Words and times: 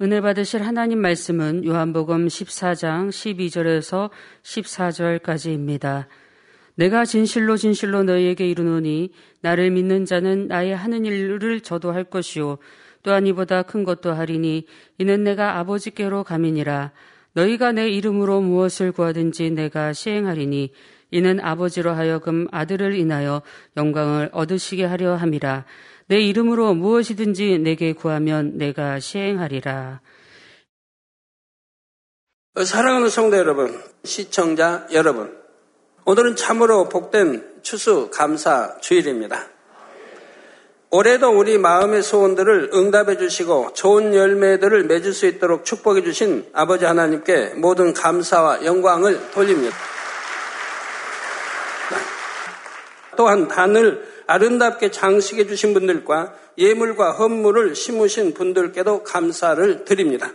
은혜 0.00 0.20
받으실 0.20 0.62
하나님 0.62 1.00
말씀은 1.00 1.64
요한복음 1.64 2.28
14장 2.28 3.08
12절에서 3.08 4.10
14절까지입니다. 4.44 6.06
내가 6.76 7.04
진실로 7.04 7.56
진실로 7.56 8.04
너희에게 8.04 8.48
이르노니 8.48 9.10
나를 9.40 9.72
믿는 9.72 10.04
자는 10.04 10.46
나의 10.46 10.76
하는 10.76 11.04
일을 11.04 11.62
저도 11.62 11.90
할 11.90 12.04
것이요 12.04 12.58
또한 13.02 13.26
이보다 13.26 13.62
큰 13.62 13.82
것도 13.82 14.12
하리니 14.12 14.66
이는 14.98 15.24
내가 15.24 15.58
아버지께로 15.58 16.22
가미니라 16.22 16.92
너희가 17.32 17.72
내 17.72 17.88
이름으로 17.88 18.40
무엇을 18.40 18.92
구하든지 18.92 19.50
내가 19.50 19.92
시행하리니 19.92 20.70
이는 21.10 21.40
아버지로 21.40 21.90
하여금 21.90 22.46
아들을 22.52 22.94
인하여 22.94 23.42
영광을 23.76 24.28
얻으시게 24.32 24.84
하려 24.84 25.16
함이라 25.16 25.64
내 26.08 26.20
이름으로 26.20 26.72
무엇이든지 26.72 27.58
내게 27.58 27.92
구하면 27.92 28.56
내가 28.56 28.98
시행하리라. 28.98 30.00
사랑하는 32.64 33.10
성도 33.10 33.36
여러분, 33.36 33.78
시청자 34.04 34.86
여러분, 34.92 35.38
오늘은 36.06 36.36
참으로 36.36 36.88
복된 36.88 37.60
추수 37.60 38.10
감사 38.10 38.78
주일입니다. 38.80 39.48
올해도 40.90 41.28
우리 41.38 41.58
마음의 41.58 42.02
소원들을 42.02 42.70
응답해 42.72 43.18
주시고 43.18 43.74
좋은 43.74 44.14
열매들을 44.14 44.84
맺을 44.84 45.12
수 45.12 45.26
있도록 45.26 45.66
축복해 45.66 46.02
주신 46.02 46.48
아버지 46.54 46.86
하나님께 46.86 47.56
모든 47.56 47.92
감사와 47.92 48.64
영광을 48.64 49.30
돌립니다. 49.32 49.76
또한 53.18 53.48
단을 53.48 54.17
아름답게 54.28 54.90
장식해 54.90 55.46
주신 55.46 55.72
분들과 55.72 56.34
예물과 56.58 57.12
헌물을 57.12 57.74
심으신 57.74 58.34
분들께도 58.34 59.02
감사를 59.02 59.84
드립니다. 59.84 60.32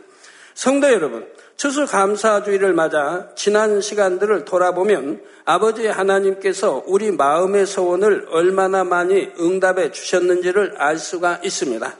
성도 0.55 0.91
여러분, 0.91 1.27
추수감사주의를 1.57 2.73
맞아 2.73 3.29
지난 3.35 3.81
시간들을 3.81 4.45
돌아보면 4.45 5.21
아버지 5.45 5.85
하나님께서 5.85 6.83
우리 6.87 7.11
마음의 7.11 7.67
소원을 7.67 8.27
얼마나 8.31 8.83
많이 8.83 9.29
응답해 9.39 9.91
주셨는지를 9.91 10.75
알 10.77 10.97
수가 10.97 11.41
있습니다. 11.43 11.95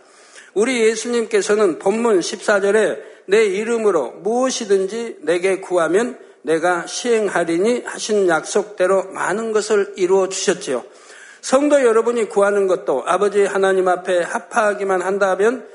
우리 0.55 0.81
예수님께서는 0.81 1.77
본문 1.77 2.19
14절에 2.19 3.01
내 3.27 3.45
이름으로 3.45 4.13
무엇이든지 4.23 5.17
내게 5.21 5.59
구하면 5.59 6.17
내가 6.41 6.87
시행하리니 6.87 7.83
하신 7.85 8.27
약속대로 8.27 9.11
많은 9.11 9.51
것을 9.51 9.93
이루어 9.95 10.27
주셨지요. 10.27 10.83
성도 11.43 11.83
여러분이 11.83 12.29
구하는 12.29 12.67
것도 12.67 13.03
아버지 13.05 13.43
하나님 13.43 13.89
앞에 13.89 14.21
합하기만 14.21 15.01
한다면 15.01 15.67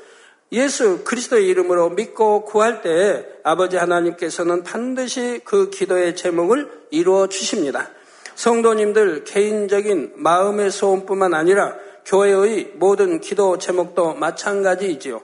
예수 0.51 1.03
그리스도의 1.03 1.47
이름으로 1.47 1.91
믿고 1.91 2.43
구할 2.43 2.81
때 2.81 3.23
아버지 3.43 3.77
하나님께서는 3.77 4.63
반드시 4.63 5.41
그 5.43 5.69
기도의 5.69 6.15
제목을 6.15 6.71
이루어 6.89 7.27
주십니다. 7.27 7.91
성도님들 8.33 9.25
개인적인 9.25 10.13
마음의 10.15 10.71
소원뿐만 10.71 11.35
아니라 11.35 11.75
교회의 12.03 12.71
모든 12.77 13.21
기도 13.21 13.59
제목도 13.59 14.15
마찬가지이지요. 14.15 15.21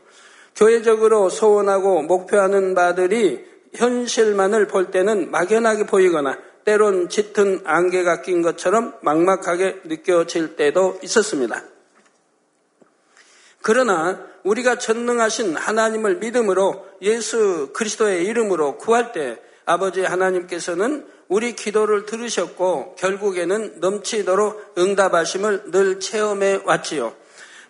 교회적으로 0.55 1.29
소원하고 1.29 2.03
목표하는 2.03 2.75
바들이 2.75 3.43
현실만을 3.73 4.67
볼 4.67 4.91
때는 4.91 5.31
막연하게 5.31 5.87
보이거나 5.87 6.37
때론 6.65 7.09
짙은 7.09 7.61
안개가 7.63 8.21
낀 8.21 8.41
것처럼 8.41 8.95
막막하게 9.01 9.81
느껴질 9.85 10.55
때도 10.55 10.99
있었습니다. 11.03 11.63
그러나 13.61 14.19
우리가 14.43 14.77
전능하신 14.77 15.55
하나님을 15.55 16.17
믿음으로 16.17 16.85
예수 17.01 17.71
그리스도의 17.73 18.25
이름으로 18.25 18.77
구할 18.77 19.11
때 19.11 19.39
아버지 19.65 20.01
하나님께서는 20.01 21.07
우리 21.27 21.55
기도를 21.55 22.05
들으셨고 22.05 22.95
결국에는 22.95 23.79
넘치도록 23.79 24.75
응답하심을 24.77 25.71
늘 25.71 25.99
체험해 25.99 26.61
왔지요. 26.65 27.15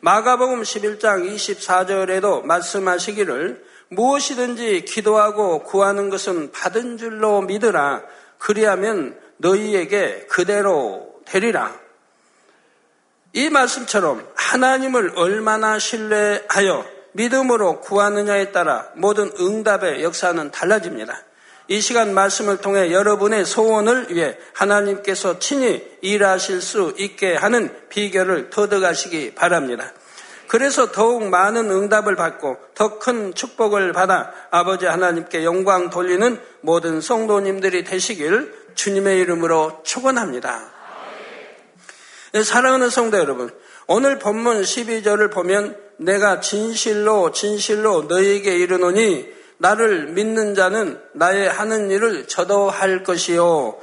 마가복음 0.01 0.61
11장 0.61 1.33
24절에도 1.33 2.43
말씀하시기를 2.43 3.63
무엇이든지 3.89 4.83
기도하고 4.85 5.63
구하는 5.63 6.09
것은 6.09 6.51
받은 6.51 6.97
줄로 6.97 7.41
믿으라. 7.41 8.03
그리하면 8.37 9.19
너희에게 9.37 10.27
그대로 10.29 11.15
되리라. 11.25 11.73
이 13.33 13.49
말씀처럼 13.49 14.25
하나님을 14.35 15.13
얼마나 15.15 15.77
신뢰하여 15.77 16.85
믿음으로 17.13 17.81
구하느냐에 17.81 18.51
따라 18.51 18.89
모든 18.95 19.31
응답의 19.39 20.03
역사는 20.03 20.51
달라집니다. 20.51 21.21
이 21.67 21.81
시간 21.81 22.13
말씀을 22.13 22.57
통해 22.57 22.91
여러분의 22.91 23.45
소원을 23.45 24.13
위해 24.13 24.37
하나님께서 24.53 25.39
친히 25.39 25.83
일하실 26.01 26.61
수 26.61 26.93
있게 26.97 27.35
하는 27.35 27.75
비결을 27.89 28.51
터득하시기 28.51 29.33
바랍니다. 29.33 29.91
그래서 30.47 30.91
더욱 30.91 31.23
많은 31.29 31.69
응답을 31.71 32.15
받고 32.15 32.57
더 32.73 32.99
큰 32.99 33.33
축복을 33.33 33.93
받아 33.93 34.31
아버지 34.51 34.85
하나님께 34.85 35.43
영광 35.43 35.89
돌리는 35.89 36.39
모든 36.61 37.01
성도님들이 37.01 37.83
되시길 37.83 38.53
주님의 38.75 39.19
이름으로 39.19 39.81
축원합니다. 39.83 40.71
네, 42.33 42.43
사랑하는 42.43 42.89
성도 42.89 43.17
여러분, 43.17 43.49
오늘 43.87 44.19
본문 44.19 44.61
12절을 44.61 45.31
보면 45.31 45.77
내가 45.97 46.41
진실로 46.41 47.31
진실로 47.31 48.03
너희에게 48.03 48.57
이르노니 48.57 49.33
나를 49.57 50.07
믿는 50.07 50.55
자는 50.55 50.99
나의 51.13 51.49
하는 51.49 51.89
일을 51.91 52.27
저도 52.27 52.69
할 52.69 53.03
것이요. 53.03 53.77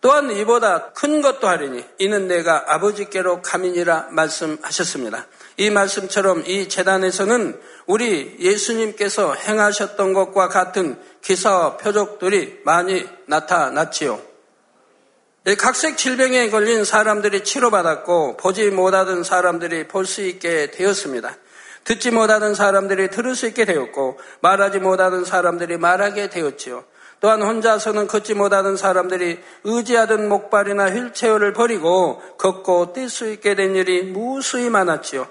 또한 0.00 0.30
이보다 0.30 0.92
큰 0.92 1.22
것도 1.22 1.48
하리니 1.48 1.84
이는 1.98 2.28
내가 2.28 2.74
아버지께로 2.74 3.42
가민이라 3.42 4.08
말씀하셨습니다. 4.10 5.26
이 5.58 5.70
말씀처럼 5.70 6.44
이 6.46 6.68
재단에서는 6.68 7.60
우리 7.86 8.36
예수님께서 8.38 9.34
행하셨던 9.34 10.12
것과 10.12 10.48
같은 10.48 10.96
기사와 11.20 11.76
표적들이 11.78 12.60
많이 12.64 13.04
나타났지요. 13.26 14.20
각색 15.58 15.96
질병에 15.96 16.50
걸린 16.50 16.84
사람들이 16.84 17.42
치료받았고 17.42 18.36
보지 18.36 18.70
못하던 18.70 19.24
사람들이 19.24 19.88
볼 19.88 20.06
수 20.06 20.22
있게 20.22 20.70
되었습니다. 20.70 21.36
듣지 21.84 22.12
못하던 22.12 22.54
사람들이 22.54 23.10
들을 23.10 23.34
수 23.34 23.46
있게 23.48 23.64
되었고 23.64 24.18
말하지 24.40 24.78
못하던 24.78 25.24
사람들이 25.24 25.76
말하게 25.76 26.30
되었지요. 26.30 26.84
또한 27.20 27.42
혼자서는 27.42 28.06
걷지 28.06 28.34
못하던 28.34 28.76
사람들이 28.76 29.40
의지하던 29.64 30.28
목발이나 30.28 30.90
휠체어를 30.90 31.52
버리고 31.52 32.22
걷고 32.38 32.92
뛸 32.92 33.08
수 33.08 33.28
있게 33.28 33.56
된 33.56 33.74
일이 33.74 34.02
무수히 34.02 34.70
많았지요. 34.70 35.26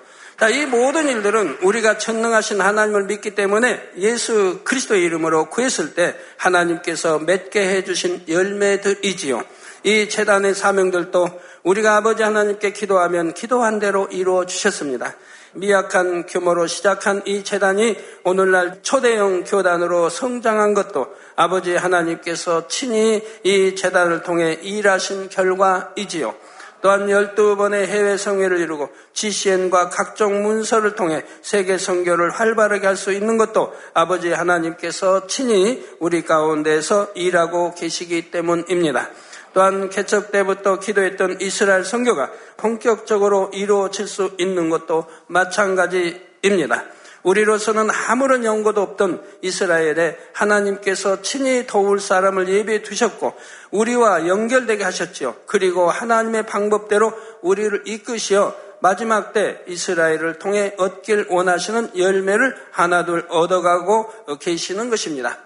이 0.45 0.65
모든 0.67 1.09
일들은 1.09 1.57
우리가 1.63 1.97
천능하신 1.97 2.61
하나님을 2.61 3.05
믿기 3.05 3.33
때문에 3.33 3.81
예수 3.97 4.59
그리스도의 4.63 5.03
이름으로 5.03 5.49
구했을 5.49 5.95
때 5.95 6.15
하나님께서 6.37 7.17
맺게 7.17 7.67
해주신 7.67 8.25
열매들이지요. 8.29 9.43
이 9.83 10.09
재단의 10.09 10.53
사명들도 10.53 11.41
우리가 11.63 11.97
아버지 11.97 12.21
하나님께 12.21 12.71
기도하면 12.71 13.33
기도한 13.33 13.79
대로 13.79 14.07
이루어 14.11 14.45
주셨습니다. 14.45 15.15
미약한 15.53 16.27
규모로 16.27 16.67
시작한 16.67 17.23
이 17.25 17.43
재단이 17.43 17.97
오늘날 18.23 18.79
초대형 18.83 19.43
교단으로 19.43 20.09
성장한 20.09 20.75
것도 20.75 21.07
아버지 21.35 21.75
하나님께서 21.75 22.67
친히 22.67 23.23
이 23.43 23.75
재단을 23.75 24.21
통해 24.21 24.59
일하신 24.61 25.29
결과이지요. 25.29 26.35
또한 26.81 27.07
12번의 27.07 27.85
해외 27.87 28.17
성회를 28.17 28.59
이루고 28.59 28.89
GCN과 29.13 29.89
각종 29.89 30.43
문서를 30.43 30.95
통해 30.95 31.23
세계 31.41 31.77
선교를 31.77 32.29
활발하게 32.31 32.85
할 32.85 32.97
수 32.97 33.13
있는 33.13 33.37
것도 33.37 33.73
아버지 33.93 34.31
하나님께서 34.31 35.27
친히 35.27 35.85
우리 35.99 36.23
가운데서 36.23 37.11
일하고 37.15 37.73
계시기 37.75 38.31
때문입니다. 38.31 39.09
또한 39.53 39.89
개척 39.89 40.31
때부터 40.31 40.79
기도했던 40.79 41.41
이스라엘 41.41 41.83
선교가 41.83 42.31
본격적으로 42.57 43.51
이루어질 43.53 44.07
수 44.07 44.31
있는 44.37 44.69
것도 44.69 45.05
마찬가지입니다. 45.27 46.85
우리로서는 47.27 47.89
아무런 48.07 48.45
연고도 48.45 48.81
없던 48.81 49.21
이스라엘에 49.41 50.17
하나님께서 50.31 51.21
친히 51.21 51.67
도울 51.67 51.99
사람을 51.99 52.47
예비해 52.47 52.81
두셨고 52.81 53.33
우리와 53.71 54.27
연결되게 54.27 54.85
하셨지요. 54.85 55.35
그리고 55.45 55.89
하나님의 55.89 56.45
방법대로 56.45 57.11
우리를 57.41 57.83
이끄시어 57.85 58.55
마지막 58.79 59.33
때 59.33 59.61
이스라엘을 59.67 60.39
통해 60.39 60.73
얻길 60.77 61.27
원하시는 61.29 61.97
열매를 61.97 62.55
하나둘 62.71 63.25
얻어가고 63.27 64.39
계시는 64.39 64.89
것입니다. 64.89 65.37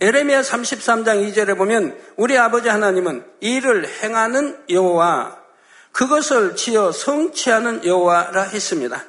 에레미야 0.00 0.40
33장 0.40 1.28
2절에 1.28 1.56
보면 1.58 1.98
우리 2.16 2.38
아버지 2.38 2.70
하나님은 2.70 3.24
일을 3.40 3.86
행하는 4.02 4.58
여호와 4.70 5.36
그것을 5.92 6.56
지어 6.56 6.92
성취하는 6.92 7.84
여호와라 7.84 8.42
했습니다. 8.42 9.04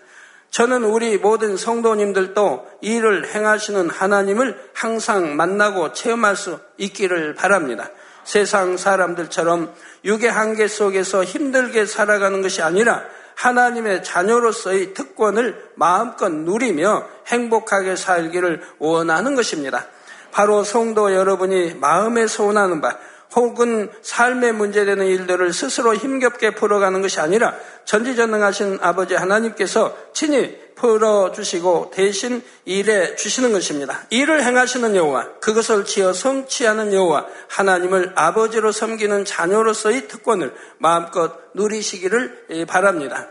저는 0.55 0.85
우리 0.85 1.17
모든 1.17 1.57
성도님들도 1.57 2.65
일을 2.79 3.27
행하시는 3.35 3.89
하나님을 3.89 4.57
항상 4.73 5.35
만나고 5.35 5.91
체험할 5.91 6.37
수 6.37 6.59
있기를 6.77 7.35
바랍니다. 7.35 7.89
세상 8.23 8.77
사람들처럼 8.77 9.73
육의 10.05 10.31
한계 10.31 10.69
속에서 10.69 11.25
힘들게 11.25 11.85
살아가는 11.85 12.41
것이 12.41 12.61
아니라 12.61 13.03
하나님의 13.35 14.05
자녀로서의 14.05 14.93
특권을 14.93 15.71
마음껏 15.75 16.29
누리며 16.29 17.05
행복하게 17.27 17.97
살기를 17.97 18.61
원하는 18.79 19.35
것입니다. 19.35 19.87
바로 20.31 20.63
성도 20.63 21.13
여러분이 21.13 21.73
마음에 21.81 22.27
소원하는 22.27 22.79
바, 22.79 22.97
혹은 23.35 23.89
삶에 24.01 24.51
문제되는 24.51 25.05
일들을 25.05 25.51
스스로 25.53 25.95
힘겹게 25.95 26.51
풀어가는 26.51 27.01
것이 27.01 27.19
아니라 27.19 27.55
전지전능하신 27.85 28.79
아버지 28.81 29.15
하나님께서 29.15 29.95
친히 30.13 30.57
풀어주시고 30.75 31.91
대신 31.93 32.43
일해 32.65 33.15
주시는 33.15 33.53
것입니다. 33.53 34.03
일을 34.09 34.43
행하시는 34.43 34.95
여호와, 34.95 35.39
그것을 35.39 35.85
지어 35.85 36.13
성취하는 36.13 36.93
여호와, 36.93 37.25
하나님을 37.47 38.11
아버지로 38.15 38.71
섬기는 38.71 39.25
자녀로서의 39.25 40.07
특권을 40.07 40.53
마음껏 40.77 41.31
누리시기를 41.53 42.65
바랍니다. 42.67 43.29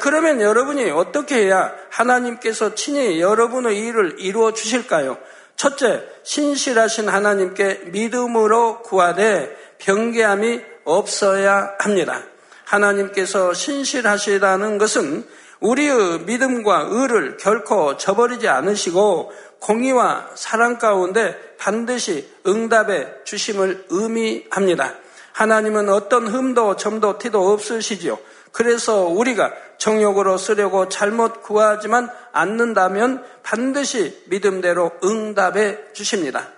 그러면 0.00 0.40
여러분이 0.40 0.90
어떻게 0.90 1.46
해야 1.46 1.72
하나님께서 1.90 2.74
친히 2.74 3.20
여러분의 3.20 3.78
일을 3.78 4.16
이루어 4.18 4.52
주실까요? 4.52 5.18
첫째, 5.58 6.04
신실하신 6.22 7.08
하나님께 7.08 7.86
믿음으로 7.86 8.80
구하되 8.82 9.54
병개함이 9.78 10.60
없어야 10.84 11.74
합니다. 11.80 12.22
하나님께서 12.64 13.52
신실하시다는 13.54 14.78
것은 14.78 15.26
우리의 15.58 16.20
믿음과 16.20 16.86
의를 16.90 17.38
결코 17.38 17.96
저버리지 17.96 18.46
않으시고 18.46 19.32
공의와 19.58 20.30
사랑 20.36 20.78
가운데 20.78 21.36
반드시 21.58 22.32
응답해 22.46 23.24
주심을 23.24 23.86
의미합니다. 23.88 24.94
하나님은 25.32 25.88
어떤 25.88 26.28
흠도 26.28 26.76
점도 26.76 27.18
티도 27.18 27.52
없으시지요. 27.52 28.16
그래서 28.58 29.04
우리가 29.04 29.52
정욕으로 29.76 30.36
쓰려고 30.36 30.88
잘못 30.88 31.44
구하지만 31.44 32.10
않는다면 32.32 33.22
반드시 33.44 34.24
믿음대로 34.26 34.90
응답해 35.04 35.92
주십니다. 35.92 36.48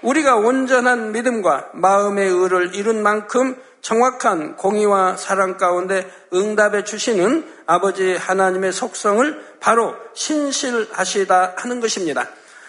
우리가 0.00 0.36
온전한 0.36 1.12
믿음과 1.12 1.72
마음의 1.74 2.30
의를 2.30 2.74
이룬 2.74 3.02
만큼 3.02 3.60
정확한 3.82 4.56
공의와 4.56 5.18
사랑 5.18 5.58
가운데 5.58 6.10
응답해 6.32 6.84
주시는 6.84 7.46
아버지 7.66 8.16
하나님의 8.16 8.72
속성을 8.72 9.58
바로 9.60 9.94
신실하시다 10.14 11.56
하는 11.58 11.80
것입니다. 11.80 12.26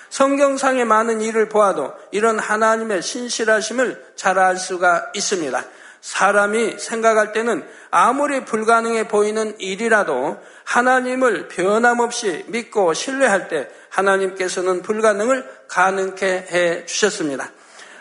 성경상의 0.10 0.84
많은 0.84 1.22
일을 1.22 1.48
보아도 1.48 1.94
이런 2.12 2.40
하나님의 2.40 3.02
신실하심을 3.02 4.04
잘 4.18 4.38
알 4.38 4.58
수가 4.58 5.12
있습니다. 5.16 5.64
사람이 6.06 6.78
생각할 6.78 7.32
때는 7.32 7.68
아무리 7.90 8.46
불가능해 8.46 9.08
보이는 9.08 9.56
일이라도 9.58 10.40
하나님을 10.64 11.48
변함없이 11.48 12.46
믿고 12.46 12.94
신뢰할 12.94 13.48
때 13.48 13.68
하나님께서는 13.90 14.84
불가능을 14.84 15.50
가능케 15.68 16.28
해 16.28 16.86
주셨습니다. 16.86 17.50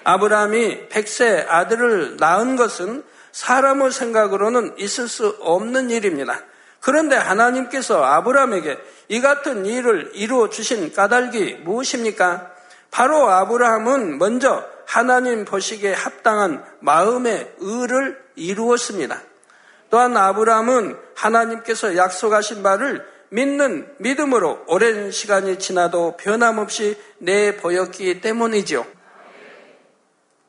아브라함이 0.04 0.90
백세 0.90 1.46
아들을 1.48 2.18
낳은 2.18 2.56
것은 2.56 3.04
사람의 3.32 3.90
생각으로는 3.90 4.74
있을 4.76 5.08
수 5.08 5.38
없는 5.40 5.88
일입니다. 5.88 6.42
그런데 6.80 7.16
하나님께서 7.16 8.04
아브라함에게 8.04 8.76
이 9.08 9.22
같은 9.22 9.64
일을 9.64 10.10
이루어 10.12 10.50
주신 10.50 10.92
까닭이 10.92 11.60
무엇입니까? 11.64 12.50
바로 12.90 13.30
아브라함은 13.30 14.18
먼저 14.18 14.73
하나님 14.86 15.44
보시기에 15.44 15.92
합당한 15.92 16.64
마음의 16.80 17.54
의를 17.58 18.22
이루었습니다. 18.36 19.20
또한 19.90 20.16
아브라함은 20.16 20.96
하나님께서 21.14 21.96
약속하신 21.96 22.62
바를 22.62 23.06
믿는 23.28 23.88
믿음으로 23.98 24.64
오랜 24.66 25.10
시간이 25.10 25.58
지나도 25.58 26.16
변함없이 26.16 26.96
내보였기 27.18 28.20
때문이지요. 28.20 28.86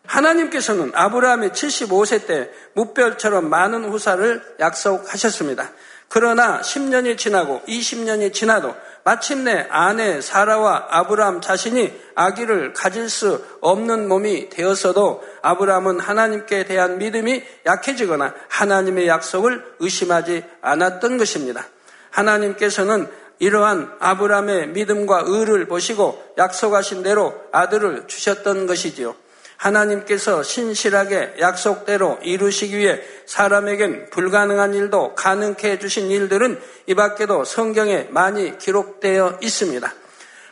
하나님께서는 0.06 0.92
아브라함이 0.94 1.50
75세 1.50 2.28
때 2.28 2.52
무별처럼 2.74 3.50
많은 3.50 3.86
후사를 3.86 4.56
약속하셨습니다. 4.60 5.72
그러나 6.10 6.62
10년이 6.62 7.18
지나고 7.18 7.62
20년이 7.68 8.34
지나도 8.34 8.76
마침내 9.06 9.68
아내 9.70 10.20
사라와 10.20 10.88
아브라함 10.90 11.40
자신이 11.40 11.94
아기를 12.16 12.74
가질 12.74 13.08
수 13.08 13.46
없는 13.62 14.08
몸이 14.08 14.50
되었어도 14.50 15.24
아브라함은 15.44 16.00
하나님께 16.00 16.66
대한 16.66 16.98
믿음이 16.98 17.44
약해지거나 17.68 18.34
하나님의 18.50 19.08
약속을 19.08 19.64
의심하지 19.78 20.44
않았던 20.60 21.20
것입니다. 21.20 21.68
하나님께서는 22.10 23.08
이러한 23.38 23.96
아브라함의 24.00 24.70
믿음과 24.70 25.26
의를 25.28 25.68
보시고 25.68 26.20
약속하신 26.40 27.04
대로 27.04 27.40
아들을 27.52 28.08
주셨던 28.08 28.66
것이지요. 28.66 29.16
하나님께서 29.66 30.44
신실하게 30.44 31.36
약속대로 31.40 32.20
이루시기 32.22 32.78
위해 32.78 33.02
사람에겐 33.26 34.10
불가능한 34.12 34.76
일도 34.76 35.16
가능케 35.16 35.72
해주신 35.72 36.12
일들은 36.12 36.60
이 36.86 36.94
밖에도 36.94 37.44
성경에 37.44 38.08
많이 38.12 38.58
기록되어 38.60 39.40
있습니다. 39.42 39.94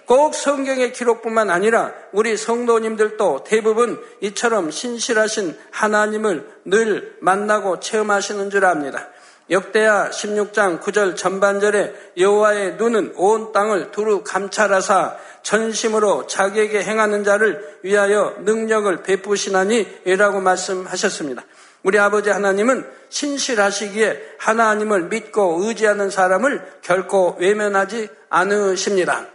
꼭 0.06 0.36
성경의 0.36 0.92
기록뿐만 0.94 1.50
아니라 1.50 1.94
우리 2.12 2.36
성도님들도 2.36 3.46
대부분 3.46 4.04
이처럼 4.22 4.72
신실하신 4.72 5.58
하나님을 5.72 6.48
늘 6.66 7.16
만나고 7.22 7.80
체험하시는 7.80 8.50
줄 8.50 8.66
압니다. 8.66 9.08
역대하 9.50 10.10
16장 10.10 10.80
9절 10.82 11.18
전반절에 11.18 11.94
여호와의 12.18 12.76
눈은 12.76 13.14
온 13.18 13.52
땅을 13.52 13.92
두루 13.92 14.24
감찰하사 14.24 15.18
전심으로 15.42 16.28
자기에게 16.28 16.84
행하는 16.84 17.24
자를 17.24 17.80
위하여 17.84 18.36
능력을 18.40 19.04
베푸시나니라고 19.04 20.40
말씀하셨습니다. 20.40 21.44
우리 21.84 22.00
아버지 22.00 22.30
하나님은 22.30 22.90
신실하시기에 23.10 24.36
하나님을 24.40 25.04
믿고 25.10 25.60
의지하는 25.64 26.10
사람을 26.10 26.66
결코 26.82 27.36
외면하지 27.40 28.08
않으십니다. 28.30 29.28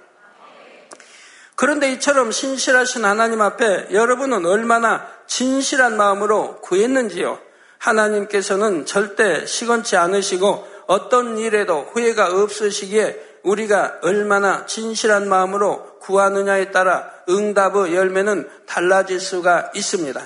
그런데 1.55 1.93
이처럼 1.93 2.33
신실하신 2.33 3.05
하나님 3.05 3.43
앞에 3.43 3.89
여러분은 3.93 4.47
얼마나 4.47 5.07
진실한 5.27 5.97
마음으로 5.97 6.61
구했는지요? 6.61 7.48
하나님께서는 7.79 8.87
절대 8.87 9.47
시건치 9.47 9.97
않으시고 9.97 10.67
어떤 10.87 11.39
일에도 11.39 11.89
후회가 11.93 12.29
없으시기에 12.29 13.29
우리가 13.43 13.99
얼마나 14.03 14.67
진실한 14.67 15.29
마음으로 15.29 15.99
구하느냐에 16.01 16.71
따라 16.71 17.11
응답의 17.29 17.95
열매는 17.95 18.49
달라질 18.67 19.21
수가 19.21 19.71
있습니다. 19.75 20.21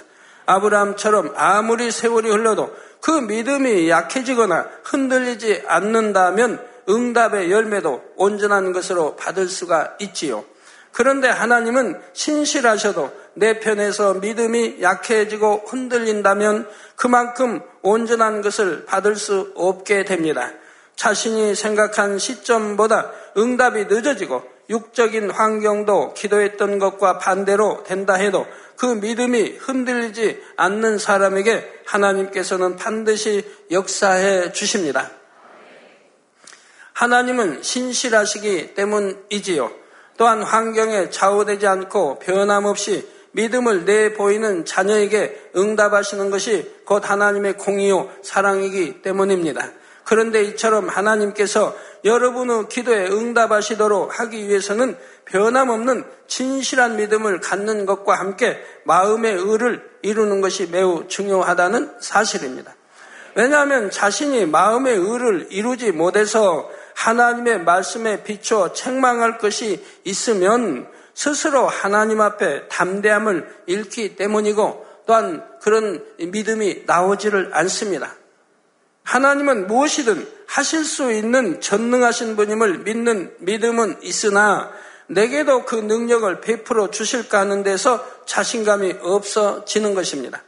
아브라함처럼 0.46 1.34
아무리 1.36 1.90
세월이 1.90 2.30
흘러도 2.30 2.74
그 3.00 3.10
믿음이 3.10 3.88
약해지거나 3.88 4.68
흔들리지 4.84 5.64
않는다면 5.66 6.64
응답의 6.88 7.50
열매도 7.50 8.02
온전한 8.16 8.72
것으로 8.72 9.16
받을 9.16 9.48
수가 9.48 9.96
있지요. 10.00 10.44
그런데 10.92 11.28
하나님은 11.28 12.00
신실하셔도 12.12 13.10
내 13.34 13.60
편에서 13.60 14.14
믿음이 14.14 14.82
약해지고 14.82 15.64
흔들린다면 15.66 16.68
그만큼 16.96 17.62
온전한 17.82 18.42
것을 18.42 18.84
받을 18.84 19.16
수 19.16 19.52
없게 19.56 20.04
됩니다. 20.04 20.52
자신이 20.94 21.54
생각한 21.54 22.18
시점보다 22.18 23.10
응답이 23.36 23.86
늦어지고 23.86 24.44
육적인 24.70 25.30
환경도 25.30 26.14
기도했던 26.14 26.78
것과 26.78 27.18
반대로 27.18 27.82
된다 27.84 28.14
해도 28.14 28.46
그 28.76 28.86
믿음이 28.86 29.56
흔들리지 29.58 30.42
않는 30.56 30.98
사람에게 30.98 31.82
하나님께서는 31.86 32.76
반드시 32.76 33.44
역사해 33.70 34.52
주십니다. 34.52 35.10
하나님은 36.92 37.62
신실하시기 37.62 38.74
때문이지요. 38.74 39.81
또한 40.22 40.44
환경에 40.44 41.10
좌우되지 41.10 41.66
않고 41.66 42.20
변함없이 42.20 43.08
믿음을 43.32 43.84
내보이는 43.84 44.64
자녀에게 44.64 45.50
응답하시는 45.56 46.30
것이 46.30 46.72
곧 46.84 47.10
하나님의 47.10 47.58
공의요 47.58 48.08
사랑이기 48.22 49.02
때문입니다. 49.02 49.68
그런데 50.04 50.44
이처럼 50.44 50.88
하나님께서 50.88 51.74
여러분의 52.04 52.68
기도에 52.68 53.08
응답하시도록 53.08 54.20
하기 54.20 54.46
위해서는 54.46 54.96
변함없는 55.24 56.04
진실한 56.28 56.94
믿음을 56.94 57.40
갖는 57.40 57.84
것과 57.84 58.14
함께 58.14 58.62
마음의 58.84 59.34
의를 59.34 59.82
이루는 60.02 60.40
것이 60.40 60.68
매우 60.70 61.08
중요하다는 61.08 61.96
사실입니다. 61.98 62.76
왜냐하면 63.34 63.90
자신이 63.90 64.46
마음의 64.46 64.94
의를 64.94 65.48
이루지 65.50 65.90
못해서 65.90 66.70
하나님의 66.94 67.62
말씀에 67.62 68.22
비춰 68.22 68.72
책망할 68.72 69.38
것이 69.38 69.84
있으면 70.04 70.88
스스로 71.14 71.66
하나님 71.66 72.20
앞에 72.20 72.68
담대함을 72.68 73.62
잃기 73.66 74.16
때문이고 74.16 74.86
또한 75.06 75.44
그런 75.60 76.04
믿음이 76.18 76.84
나오지를 76.86 77.50
않습니다. 77.52 78.14
하나님은 79.04 79.66
무엇이든 79.66 80.28
하실 80.46 80.84
수 80.84 81.12
있는 81.12 81.60
전능하신 81.60 82.36
분임을 82.36 82.78
믿는 82.78 83.34
믿음은 83.40 84.02
있으나 84.02 84.70
내게도 85.08 85.64
그 85.64 85.74
능력을 85.76 86.40
베풀어 86.40 86.90
주실까 86.90 87.40
하는 87.40 87.62
데서 87.62 88.06
자신감이 88.26 88.96
없어지는 89.00 89.94
것입니다. 89.94 90.42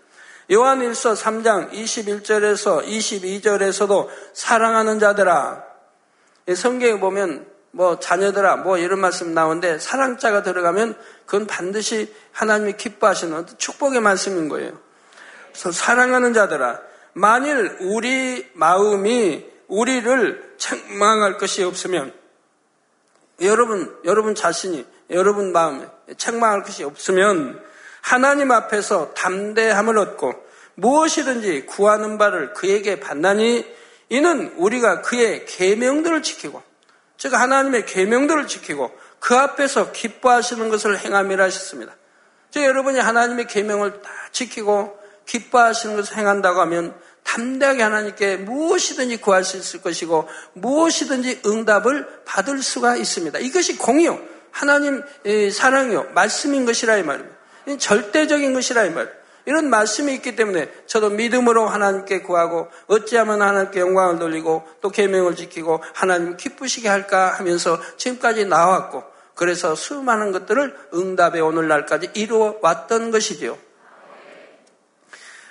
요한일서 0.50 1.14
3장 1.14 1.72
21절에서 1.72 2.86
22절에서도 2.86 4.08
사랑하는 4.34 4.98
자들아 4.98 5.63
성경에 6.52 7.00
보면 7.00 7.46
뭐 7.70 7.98
자녀들아 7.98 8.56
뭐 8.56 8.78
이런 8.78 9.00
말씀 9.00 9.34
나오는데 9.34 9.78
사랑자가 9.78 10.42
들어가면 10.42 10.96
그건 11.26 11.46
반드시 11.46 12.14
하나님이 12.32 12.74
기뻐하시는 12.74 13.46
축복의 13.58 14.00
말씀인 14.00 14.48
거예요. 14.48 14.78
그래서 15.50 15.72
사랑하는 15.72 16.34
자들아 16.34 16.80
만일 17.14 17.76
우리 17.80 18.48
마음이 18.54 19.46
우리를 19.68 20.54
책망할 20.58 21.38
것이 21.38 21.64
없으면 21.64 22.12
여러분 23.40 23.96
여러분 24.04 24.34
자신이 24.34 24.86
여러분 25.10 25.52
마음에 25.52 25.86
책망할 26.16 26.62
것이 26.62 26.84
없으면 26.84 27.60
하나님 28.00 28.50
앞에서 28.50 29.14
담대함을 29.14 29.98
얻고 29.98 30.32
무엇이든지 30.74 31.66
구하는 31.66 32.18
바를 32.18 32.52
그에게 32.52 33.00
받나니 33.00 33.64
이는 34.08 34.52
우리가 34.56 35.02
그의 35.02 35.46
계명들을 35.46 36.22
지키고 36.22 36.62
즉 37.16 37.34
하나님의 37.34 37.86
계명들을 37.86 38.46
지키고 38.46 38.90
그 39.18 39.34
앞에서 39.36 39.92
기뻐하시는 39.92 40.68
것을 40.68 40.98
행함이라 40.98 41.44
하셨습니다. 41.44 41.96
즉 42.50 42.64
여러분이 42.64 42.98
하나님의 42.98 43.46
계명을 43.46 44.02
다 44.02 44.10
지키고 44.32 44.98
기뻐하시는 45.26 45.96
것을 45.96 46.18
행한다고 46.18 46.60
하면 46.60 46.94
담대하게 47.22 47.82
하나님께 47.82 48.36
무엇이든지 48.36 49.16
구할 49.16 49.44
수 49.44 49.56
있을 49.56 49.80
것이고 49.80 50.28
무엇이든지 50.52 51.40
응답을 51.46 52.06
받을 52.24 52.62
수가 52.62 52.96
있습니다. 52.96 53.38
이것이 53.38 53.78
공이요. 53.78 54.20
하나님 54.50 55.02
사랑이요. 55.52 56.10
말씀인 56.14 56.66
것이라 56.66 56.98
이 56.98 57.02
말입니다. 57.02 57.34
절대적인 57.78 58.52
것이라 58.52 58.84
이 58.84 58.90
말입니다. 58.90 59.23
이런 59.46 59.68
말씀이 59.68 60.12
있기 60.14 60.36
때문에 60.36 60.70
저도 60.86 61.10
믿음으로 61.10 61.66
하나님께 61.66 62.22
구하고 62.22 62.68
어찌하면 62.86 63.42
하나님께 63.42 63.80
영광을 63.80 64.18
돌리고 64.18 64.66
또 64.80 64.90
계명을 64.90 65.36
지키고 65.36 65.82
하나님 65.92 66.36
기쁘시게 66.36 66.88
할까 66.88 67.34
하면서 67.38 67.78
지금까지 67.96 68.46
나왔고 68.46 69.04
그래서 69.34 69.74
수많은 69.74 70.32
것들을 70.32 70.74
응답의 70.94 71.40
오늘날까지 71.42 72.10
이루어 72.14 72.56
왔던 72.62 73.10
것이지요. 73.10 73.58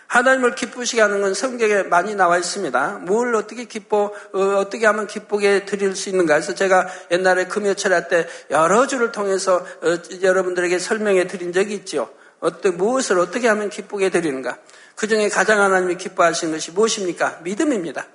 하나님을 0.07 0.53
기쁘시게 0.53 1.01
하는 1.01 1.21
건 1.21 1.33
성경에 1.33 1.81
많이 1.83 2.13
나와 2.13 2.37
있습니다. 2.37 2.99
뭘 3.01 3.33
어떻게 3.33 3.65
기뻐, 3.65 4.13
어, 4.31 4.69
떻게 4.69 4.85
하면 4.85 5.07
기쁘게 5.07 5.65
드릴 5.65 5.95
수 5.95 6.09
있는가 6.09 6.35
해서 6.35 6.53
제가 6.53 6.87
옛날에 7.09 7.45
금요철 7.45 8.07
때 8.09 8.27
여러 8.51 8.85
주를 8.85 9.11
통해서 9.11 9.65
어, 9.81 10.21
여러분들에게 10.21 10.77
설명해 10.77 11.25
드린 11.25 11.51
적이 11.51 11.73
있죠. 11.75 12.13
어떤 12.43 12.75
무엇을 12.75 13.19
어떻게 13.19 13.47
하면 13.47 13.69
기쁘게 13.69 14.09
드리는가? 14.09 14.57
그 14.95 15.07
중에 15.07 15.29
가장 15.29 15.61
하나님이 15.61 15.95
기뻐하시는 15.95 16.53
것이 16.53 16.71
무엇입니까? 16.71 17.39
믿음입니다. 17.43 18.05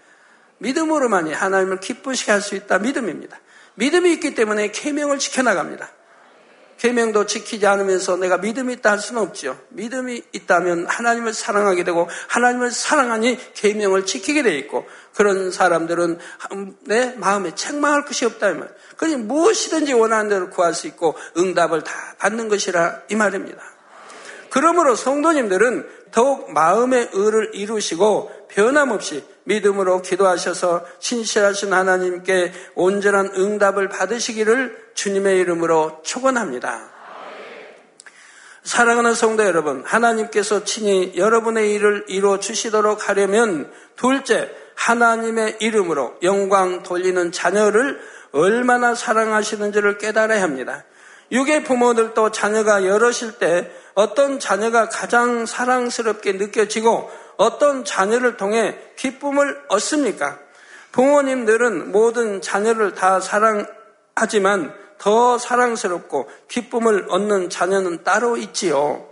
믿음으로만이 0.58 1.32
하나님을 1.32 1.80
기쁘시게 1.80 2.32
할 2.32 2.42
수 2.42 2.54
있다. 2.54 2.78
믿음입니다. 2.78 3.40
믿음이 3.76 4.12
있기 4.14 4.34
때문에 4.34 4.70
계명을 4.70 5.18
지켜나갑니다. 5.18 5.90
계명도 6.76 7.26
지키지 7.26 7.66
않으면서 7.66 8.16
내가 8.16 8.36
믿음이 8.36 8.74
있다 8.74 8.90
할 8.90 8.98
수는 8.98 9.22
없죠. 9.22 9.58
믿음이 9.70 10.22
있다면 10.32 10.86
하나님을 10.86 11.32
사랑하게 11.32 11.84
되고 11.84 12.06
하나님을 12.28 12.70
사랑하니 12.70 13.38
계명을 13.54 14.04
지키게 14.04 14.42
돼 14.42 14.56
있고 14.58 14.86
그런 15.14 15.50
사람들은 15.50 16.18
내 16.82 17.14
마음에 17.16 17.54
책망할 17.54 18.04
것이 18.04 18.26
없다 18.26 18.50
이 18.50 18.54
말. 18.54 18.68
그러니 18.98 19.16
무엇이든지 19.16 19.94
원하는 19.94 20.28
대로 20.28 20.50
구할 20.50 20.74
수 20.74 20.86
있고 20.86 21.16
응답을 21.36 21.82
다 21.82 21.92
받는 22.18 22.48
것이라 22.48 23.02
이 23.08 23.16
말입니다. 23.16 23.77
그러므로 24.50 24.94
성도님들은 24.94 25.88
더욱 26.10 26.52
마음의 26.52 27.10
의를 27.12 27.50
이루시고 27.54 28.30
변함없이 28.48 29.24
믿음으로 29.44 30.02
기도하셔서 30.02 30.84
신실하신 30.98 31.72
하나님께 31.72 32.52
온전한 32.74 33.30
응답을 33.36 33.88
받으시기를 33.88 34.90
주님의 34.94 35.38
이름으로 35.38 36.00
축원합니다. 36.02 36.90
사랑하는 38.62 39.14
성도 39.14 39.44
여러분, 39.44 39.82
하나님께서 39.86 40.64
친히 40.64 41.14
여러분의 41.16 41.72
일을 41.72 42.04
이루어 42.08 42.38
주시도록 42.38 43.08
하려면 43.08 43.72
둘째, 43.96 44.50
하나님의 44.74 45.56
이름으로 45.60 46.16
영광 46.22 46.82
돌리는 46.82 47.32
자녀를 47.32 47.98
얼마나 48.32 48.94
사랑하시는지를 48.94 49.96
깨달아야 49.98 50.42
합니다. 50.42 50.84
육의 51.32 51.64
부모들도 51.64 52.30
자녀가 52.30 52.84
여럿일 52.84 53.38
때 53.38 53.70
어떤 53.98 54.38
자녀가 54.38 54.88
가장 54.88 55.44
사랑스럽게 55.44 56.34
느껴지고 56.34 57.10
어떤 57.36 57.84
자녀를 57.84 58.36
통해 58.36 58.78
기쁨을 58.94 59.64
얻습니까? 59.66 60.38
부모님들은 60.92 61.90
모든 61.90 62.40
자녀를 62.40 62.94
다 62.94 63.18
사랑하지만 63.18 64.72
더 64.98 65.36
사랑스럽고 65.36 66.30
기쁨을 66.46 67.06
얻는 67.08 67.50
자녀는 67.50 68.04
따로 68.04 68.36
있지요. 68.36 69.04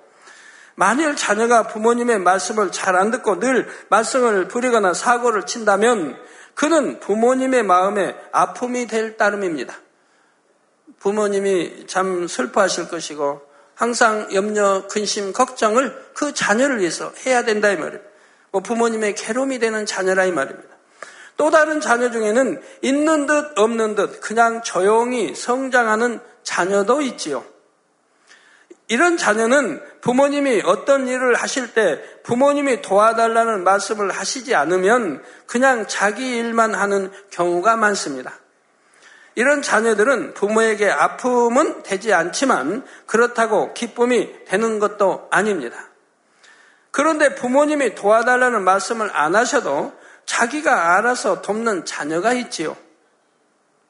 만일 0.77 1.17
자녀가 1.17 1.67
부모님의 1.67 2.21
말씀을 2.21 2.71
잘 2.71 2.95
안 2.95 3.11
듣고 3.11 3.41
늘 3.41 3.67
말썽을 3.89 4.47
부리거나 4.47 4.95
사고를 4.95 5.47
친다면 5.47 6.17
그는 6.55 7.01
부모님의 7.01 7.65
마음에 7.65 8.15
아픔이 8.31 8.87
될 8.87 9.17
따름입니다. 9.17 9.75
부모님이 11.01 11.89
참 11.89 12.29
슬퍼하실 12.29 12.89
것이고 12.89 13.46
항상 13.77 14.27
염려, 14.33 14.87
근심, 14.89 15.33
걱정을 15.33 16.11
그 16.15 16.33
자녀를 16.35 16.81
위해서 16.81 17.13
해야 17.27 17.45
된다 17.45 17.71
이 17.71 17.77
말이에요. 17.77 18.03
뭐 18.51 18.63
부모님의 18.63 19.15
괴로움이 19.15 19.59
되는 19.59 19.85
자녀라 19.85 20.25
이 20.25 20.33
말입니다. 20.33 20.75
또 21.37 21.51
다른 21.51 21.83
자녀 21.83 22.11
중에는 22.11 22.63
있는 22.81 23.27
듯 23.27 23.59
없는 23.59 23.95
듯 23.95 24.21
그냥 24.23 24.63
조용히 24.63 25.35
성장하는 25.35 26.21
자녀도 26.43 27.03
있지요. 27.03 27.45
이런 28.89 29.19
자녀는 29.19 29.83
부모님이 30.01 30.63
어떤 30.65 31.07
일을 31.07 31.35
하실 31.35 31.75
때 31.75 32.01
부모님이 32.23 32.81
도와달라는 32.81 33.63
말씀을 33.63 34.11
하시지 34.11 34.55
않으면 34.55 35.23
그냥 35.47 35.87
자기 35.87 36.37
일만 36.37 36.75
하는 36.75 37.11
경우가 37.31 37.77
많습니다. 37.77 38.33
이런 39.37 39.61
자녀들은 39.61 40.33
부모에게 40.35 40.91
아픔은 40.91 41.83
되지 41.83 42.13
않지만 42.13 42.85
그렇다고 43.07 43.75
기쁨이 43.75 44.45
되는 44.47 44.79
것도 44.79 45.29
아닙니다. 45.31 45.77
그런데 46.91 47.35
부모님이 47.35 47.95
도와달라는 47.95 48.65
말씀을 48.65 49.11
안 49.13 49.37
하셔도 49.37 49.93
자기가 50.25 50.97
알아서 50.97 51.43
돕는 51.43 51.85
자녀가 51.85 52.33
있지요. 52.33 52.77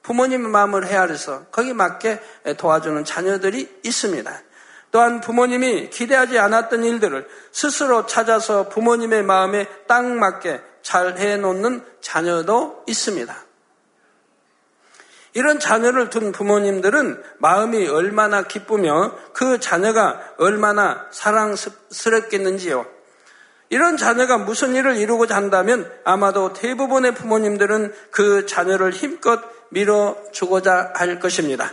부모님의 0.02 0.48
마음을 0.48 0.86
헤아려서 0.86 1.44
거기 1.52 1.72
맞게 1.72 2.20
도와주는 2.58 3.04
자녀들이 3.04 3.80
있습니다. 3.84 4.42
또한 4.90 5.20
부모님이 5.20 5.90
기대하지 5.90 6.40
않았던 6.40 6.82
일들을 6.82 7.28
스스로 7.52 8.06
찾아서 8.06 8.68
부모님의 8.68 9.22
마음에 9.22 9.68
딱 9.86 10.04
맞게 10.04 10.60
잘 10.82 11.18
해놓는 11.18 11.84
자녀도 12.00 12.82
있습니다. 12.88 13.45
이런 15.36 15.60
자녀를 15.60 16.08
둔 16.08 16.32
부모님들은 16.32 17.22
마음이 17.36 17.86
얼마나 17.88 18.44
기쁘며 18.44 19.12
그 19.34 19.60
자녀가 19.60 20.18
얼마나 20.38 21.04
사랑스럽겠는지요. 21.10 22.86
이런 23.68 23.98
자녀가 23.98 24.38
무슨 24.38 24.74
일을 24.74 24.96
이루고자 24.96 25.36
한다면 25.36 25.92
아마도 26.04 26.54
대부분의 26.54 27.14
부모님들은 27.14 27.92
그 28.10 28.46
자녀를 28.46 28.92
힘껏 28.92 29.42
밀어주고자 29.68 30.94
할 30.94 31.20
것입니다. 31.20 31.70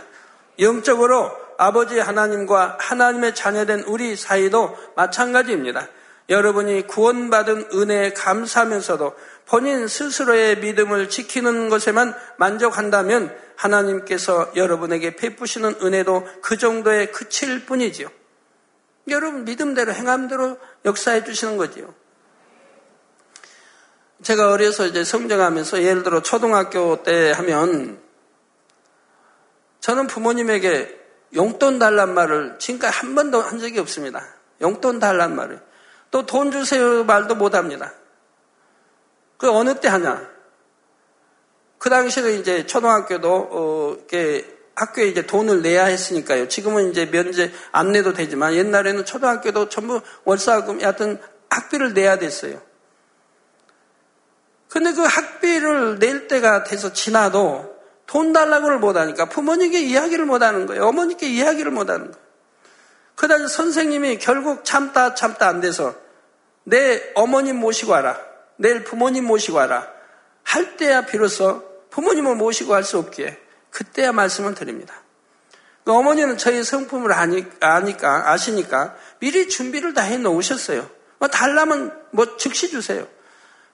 영적으로 0.58 1.30
아버지 1.56 1.98
하나님과 1.98 2.76
하나님의 2.78 3.34
자녀된 3.34 3.84
우리 3.86 4.14
사이도 4.14 4.76
마찬가지입니다. 4.94 5.88
여러분이 6.28 6.86
구원받은 6.86 7.68
은혜에 7.72 8.12
감사하면서도 8.12 9.14
본인 9.46 9.86
스스로의 9.86 10.58
믿음을 10.58 11.08
지키는 11.08 11.68
것에만 11.68 12.14
만족한다면 12.38 13.36
하나님께서 13.56 14.52
여러분에게 14.56 15.16
베푸시는 15.16 15.76
은혜도 15.82 16.26
그 16.42 16.56
정도에 16.56 17.06
그칠 17.06 17.66
뿐이지요. 17.66 18.08
여러분 19.08 19.44
믿음대로 19.44 19.92
행함대로 19.92 20.58
역사해 20.84 21.24
주시는 21.24 21.56
거지요. 21.56 21.94
제가 24.22 24.50
어려서 24.50 24.86
이제 24.86 25.04
성장하면서 25.04 25.82
예를 25.82 26.02
들어 26.02 26.22
초등학교 26.22 27.02
때 27.02 27.32
하면 27.32 28.00
저는 29.80 30.06
부모님에게 30.06 31.00
용돈 31.34 31.78
달란 31.78 32.14
말을 32.14 32.56
지금까지 32.58 32.96
한 32.96 33.14
번도 33.14 33.42
한 33.42 33.58
적이 33.58 33.80
없습니다. 33.80 34.24
용돈 34.62 34.98
달란 34.98 35.36
말을. 35.36 35.60
또 36.10 36.24
돈 36.24 36.50
주세요 36.52 37.04
말도 37.04 37.34
못 37.34 37.54
합니다. 37.54 37.92
그 39.36 39.50
어느 39.50 39.80
때 39.80 39.88
하냐? 39.88 40.28
그 41.78 41.90
당시에는 41.90 42.40
이제 42.40 42.66
초등학교도 42.66 43.48
어, 43.50 43.94
이렇게 43.98 44.54
학교에 44.74 45.06
이제 45.06 45.26
돈을 45.26 45.62
내야 45.62 45.84
했으니까요. 45.84 46.48
지금은 46.48 46.90
이제 46.90 47.06
면제 47.06 47.52
안 47.72 47.92
내도 47.92 48.12
되지만 48.12 48.54
옛날에는 48.54 49.04
초등학교도 49.04 49.68
전부 49.68 50.00
월사금, 50.24 50.80
하여튼 50.80 51.20
학비를 51.50 51.94
내야 51.94 52.18
됐어요. 52.18 52.60
근데 54.68 54.92
그 54.92 55.02
학비를 55.02 55.98
낼 56.00 56.26
때가 56.26 56.64
돼서 56.64 56.92
지나도 56.92 57.74
돈 58.06 58.32
달라고를 58.32 58.78
못하니까 58.78 59.28
부모님께 59.28 59.80
이야기를 59.80 60.26
못하는 60.26 60.66
거예요. 60.66 60.86
어머니께 60.86 61.28
이야기를 61.28 61.70
못하는 61.70 62.10
거예요. 62.10 62.24
그다음 63.14 63.46
선생님이 63.46 64.18
결국 64.18 64.64
참다 64.64 65.14
참다 65.14 65.46
안 65.46 65.60
돼서 65.60 65.94
내 66.64 67.12
어머님 67.14 67.56
모시고 67.56 67.92
와라. 67.92 68.33
내일 68.56 68.84
부모님 68.84 69.24
모시고 69.24 69.56
와라. 69.58 69.88
할 70.42 70.76
때야 70.76 71.06
비로소 71.06 71.64
부모님을 71.90 72.36
모시고 72.36 72.74
할 72.74 72.84
수 72.84 72.98
없기에 72.98 73.38
그때야 73.70 74.12
말씀을 74.12 74.54
드립니다. 74.54 74.94
그 75.84 75.92
어머니는 75.92 76.38
저희 76.38 76.62
성품을 76.64 77.12
아니, 77.12 77.44
아니까, 77.60 78.30
아시니까 78.32 78.96
미리 79.18 79.48
준비를 79.48 79.94
다 79.94 80.02
해 80.02 80.16
놓으셨어요. 80.16 80.88
뭐 81.18 81.28
달라면 81.28 81.92
뭐 82.10 82.36
즉시 82.36 82.70
주세요. 82.70 83.06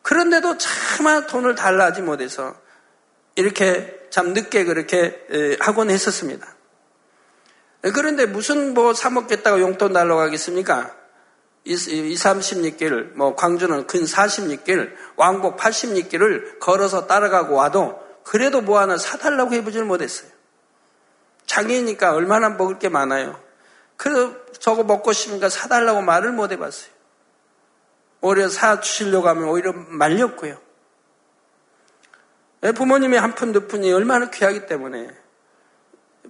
그런데도 0.02 0.58
차마 0.58 1.26
돈을 1.26 1.54
달라 1.54 1.86
하지 1.86 2.02
못해서 2.02 2.54
이렇게 3.36 4.00
참 4.10 4.32
늦게 4.32 4.64
그렇게 4.64 5.58
하곤 5.60 5.90
했었습니다. 5.90 6.46
그런데 7.94 8.26
무슨 8.26 8.74
뭐 8.74 8.92
사먹겠다고 8.92 9.60
용돈 9.60 9.92
달라고 9.92 10.20
하겠습니까? 10.20 10.94
2, 11.64 11.74
30리길, 11.74 13.12
뭐 13.14 13.34
광주는 13.34 13.86
근 13.86 14.04
40리길, 14.04 14.94
왕복 15.16 15.56
80리길을 15.58 16.58
걸어서 16.58 17.06
따라가고 17.06 17.54
와도 17.54 18.00
그래도 18.24 18.60
뭐 18.60 18.78
하나 18.78 18.96
사달라고 18.96 19.52
해보지를 19.54 19.86
못했어요. 19.86 20.30
장애니까 21.46 22.12
얼마나 22.12 22.50
먹을 22.50 22.78
게 22.78 22.88
많아요. 22.88 23.40
그래서 23.96 24.34
저거 24.58 24.84
먹고 24.84 25.12
싶으니까 25.12 25.48
사달라고 25.48 26.00
말을 26.00 26.32
못 26.32 26.52
해봤어요. 26.52 26.90
오히려 28.22 28.48
사주시려고 28.48 29.28
하면 29.28 29.44
오히려 29.44 29.72
말렸고요. 29.72 30.58
부모님의 32.74 33.18
한 33.18 33.34
푼, 33.34 33.52
두 33.52 33.66
푼이 33.66 33.92
얼마나 33.92 34.30
귀하기 34.30 34.66
때문에 34.66 35.10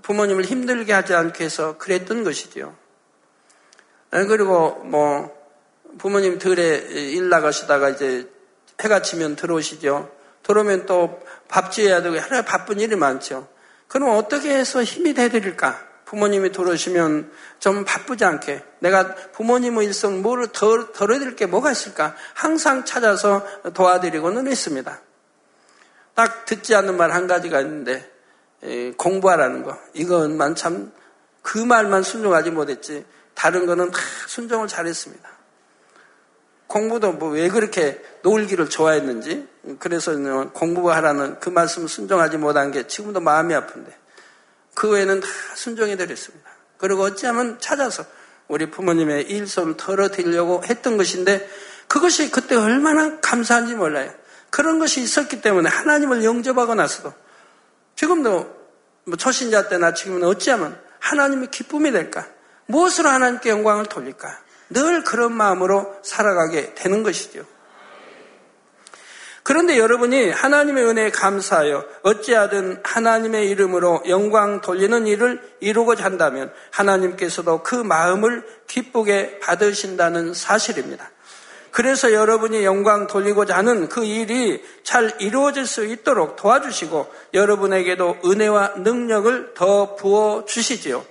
부모님을 0.03 0.45
힘들게 0.45 0.93
하지 0.93 1.15
않게 1.15 1.45
해서 1.45 1.77
그랬던 1.79 2.25
것이죠. 2.25 2.77
그리고 4.11 4.75
뭐 4.85 5.31
부모님 5.99 6.39
들에 6.39 6.77
일 6.79 7.29
나가시다가 7.29 7.91
이제 7.91 8.29
해가 8.81 9.03
지면 9.03 9.37
들어오시죠. 9.37 10.11
들어오면 10.43 10.87
또 10.87 11.21
밥 11.51 11.73
지어야 11.73 12.01
되고 12.01 12.17
하루에 12.17 12.43
바쁜 12.43 12.79
일이 12.79 12.95
많죠. 12.95 13.49
그럼 13.89 14.17
어떻게 14.17 14.55
해서 14.57 14.85
힘이 14.85 15.15
돼드릴까? 15.15 15.89
부모님이 16.05 16.53
들어오시면 16.53 17.33
좀 17.59 17.85
바쁘지 17.85 18.25
않게 18.25 18.63
내가 18.79 19.15
부모님의 19.33 19.87
일성 19.87 20.23
뭐를 20.23 20.49
덜, 20.53 20.93
덜어드릴 20.93 21.35
게 21.35 21.47
뭐가 21.47 21.73
있을까? 21.73 22.15
항상 22.35 22.85
찾아서 22.85 23.45
도와드리고는 23.75 24.47
있습니다. 24.47 25.01
딱 26.15 26.45
듣지 26.47 26.75
않는 26.77 26.97
말 26.97 27.11
한 27.11 27.27
가지가 27.27 27.61
있는데 27.63 28.09
에, 28.63 28.93
공부하라는 28.93 29.65
거 29.65 29.77
이것만 29.95 30.55
참 30.55 30.93
그 31.43 31.59
말만 31.59 32.03
순종하지 32.03 32.51
못했지 32.51 33.05
다른 33.35 33.67
거는 33.67 33.91
다 33.91 34.01
순종을 34.27 34.69
잘했습니다. 34.69 35.29
공부도 36.67 37.13
뭐 37.13 37.31
왜 37.33 37.49
그렇게 37.49 38.01
놀기를 38.23 38.69
좋아했는지 38.69 39.49
그래서 39.79 40.13
공부하라는 40.53 41.41
그 41.41 41.49
말씀 41.49 41.87
순종하지 41.87 42.39
못한 42.39 42.71
게 42.71 42.87
지금도 42.87 43.21
마음이 43.21 43.55
아픈데 43.55 43.99
그 44.75 44.91
외에는 44.91 45.21
다 45.21 45.29
순종해 45.55 45.97
드렸습니다. 45.97 46.49
그리고 46.79 47.03
어찌하면 47.03 47.59
찾아서 47.59 48.05
우리 48.49 48.71
부모님의 48.71 49.31
일손 49.31 49.77
털어드리려고 49.77 50.63
했던 50.65 50.97
것인데 50.97 51.49
그것이 51.89 52.31
그때 52.31 52.55
얼마나 52.55 53.19
감사한지 53.21 53.75
몰라요. 53.75 54.13
그런 54.51 54.79
것이 54.79 55.01
있었기 55.01 55.41
때문에 55.41 55.69
하나님을 55.69 56.25
영접하고 56.25 56.75
나서도 56.75 57.13
지금도 57.97 58.61
뭐 59.05 59.17
초신자 59.17 59.69
때나 59.69 59.95
지금은 59.95 60.25
어찌하면 60.25 60.81
하나님의 61.01 61.51
기쁨이 61.51 61.91
될까? 61.93 62.27
무엇으로 62.71 63.09
하나님께 63.09 63.51
영광을 63.51 63.87
돌릴까? 63.87 64.39
늘 64.71 65.03
그런 65.03 65.33
마음으로 65.33 65.97
살아가게 66.03 66.75
되는 66.75 67.03
것이죠. 67.03 67.45
그런데 69.43 69.79
여러분이 69.79 70.31
하나님의 70.31 70.85
은혜에 70.85 71.11
감사하여 71.11 71.85
어찌하든 72.03 72.83
하나님의 72.85 73.49
이름으로 73.49 74.03
영광 74.09 74.61
돌리는 74.61 75.07
일을 75.07 75.41
이루고자 75.61 76.05
한다면 76.05 76.53
하나님께서도 76.71 77.63
그 77.63 77.75
마음을 77.75 78.47
기쁘게 78.69 79.41
받으신다는 79.41 80.35
사실입니다. 80.35 81.11
그래서 81.73 82.13
여러분이 82.13 82.65
영광 82.65 83.07
돌리고자 83.07 83.57
하는 83.57 83.89
그 83.89 84.05
일이 84.05 84.63
잘 84.83 85.13
이루어질 85.21 85.67
수 85.67 85.85
있도록 85.85 86.37
도와주시고 86.37 87.13
여러분에게도 87.35 88.19
은혜와 88.25 88.75
능력을 88.79 89.55
더 89.55 89.97
부어 89.97 90.45
주시지요. 90.47 91.05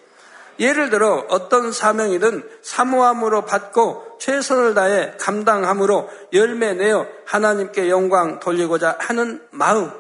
예를 0.60 0.90
들어 0.90 1.26
어떤 1.30 1.72
사명이든 1.72 2.44
사모함으로 2.62 3.46
받고 3.46 4.18
최선을 4.20 4.74
다해 4.74 5.14
감당함으로 5.20 6.10
열매 6.34 6.74
내어 6.74 7.08
하나님께 7.26 7.90
영광 7.90 8.40
돌리고자 8.40 8.98
하는 9.00 9.42
마음. 9.52 9.92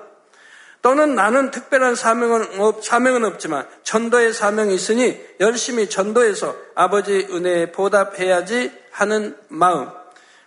또는 0.81 1.15
나는 1.15 1.51
특별한 1.51 1.95
사명은, 1.95 2.59
없, 2.59 2.83
사명은 2.83 3.25
없지만 3.25 3.67
전도의 3.83 4.33
사명이 4.33 4.73
있으니 4.73 5.19
열심히 5.39 5.89
전도해서 5.89 6.55
아버지 6.75 7.27
은혜에 7.29 7.71
보답해야지 7.71 8.71
하는 8.91 9.35
마음. 9.49 9.89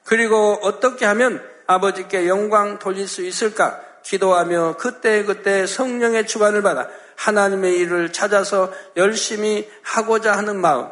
그리고 0.04 0.58
어떻게 0.62 1.04
하면 1.06 1.42
아버지께 1.66 2.28
영광 2.28 2.78
돌릴 2.78 3.08
수 3.08 3.22
있을까? 3.22 3.80
기도하며 4.02 4.76
그때그때 4.78 5.66
성령의 5.66 6.26
주관을 6.26 6.62
받아 6.62 6.88
하나님의 7.22 7.78
일을 7.78 8.12
찾아서 8.12 8.72
열심히 8.96 9.70
하고자 9.82 10.36
하는 10.36 10.60
마음. 10.60 10.88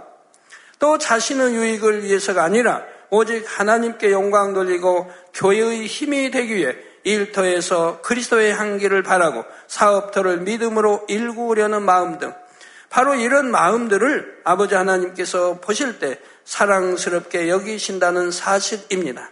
또 0.79 0.97
자신의 0.97 1.55
유익을 1.55 2.05
위해서가 2.05 2.45
아니라 2.45 2.85
오직 3.11 3.45
하나님께 3.47 4.13
영광 4.13 4.55
돌리고 4.55 5.11
교회의 5.35 5.87
힘이 5.87 6.31
되기 6.31 6.55
위해 6.55 6.77
일터에서 7.03 8.01
그리스도의 8.03 8.55
향기를 8.55 9.03
바라고 9.03 9.45
사업터를 9.67 10.43
믿음으로 10.43 11.05
일구려는 11.09 11.83
마음 11.83 12.19
등 12.19 12.33
바로 12.91 13.15
이런 13.15 13.51
마음들을 13.51 14.43
아버지 14.45 14.75
하나님께서 14.75 15.61
보실 15.61 15.99
때 15.99 16.21
사랑스럽게 16.45 17.49
여기신다는 17.49 18.31
사실입니다. 18.31 19.31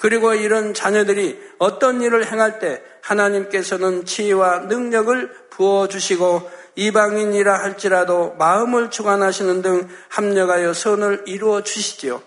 그리고 0.00 0.32
이런 0.32 0.72
자녀들이 0.72 1.38
어떤 1.58 2.00
일을 2.00 2.32
행할 2.32 2.58
때 2.58 2.82
하나님께서는 3.02 4.06
지혜와 4.06 4.60
능력을 4.60 5.30
부어주시고 5.50 6.50
이방인이라 6.74 7.62
할지라도 7.62 8.34
마음을 8.38 8.90
주관하시는 8.90 9.60
등 9.60 9.88
합력하여 10.08 10.72
선을 10.72 11.24
이루어 11.26 11.62
주시지요. 11.62 12.22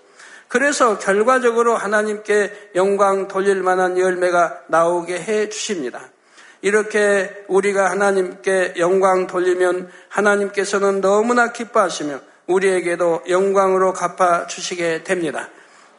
그래서 0.48 1.00
결과적으로 1.00 1.76
하나님께 1.76 2.70
영광 2.76 3.28
돌릴 3.28 3.64
만한 3.64 3.98
열매가 3.98 4.66
나오게 4.68 5.16
해 5.16 5.50
주십니다. 5.50 6.00
이렇게 6.62 7.44
우리가 7.48 7.90
하나님께 7.90 8.76
영광 8.78 9.26
돌리면 9.26 9.90
하나님께서는 10.10 11.02
너무나 11.02 11.52
기뻐하시며 11.52 12.20
우리에게도 12.46 13.24
영광으로 13.28 13.94
갚아 13.94 14.46
주시게 14.46 15.04
됩니다. 15.04 15.50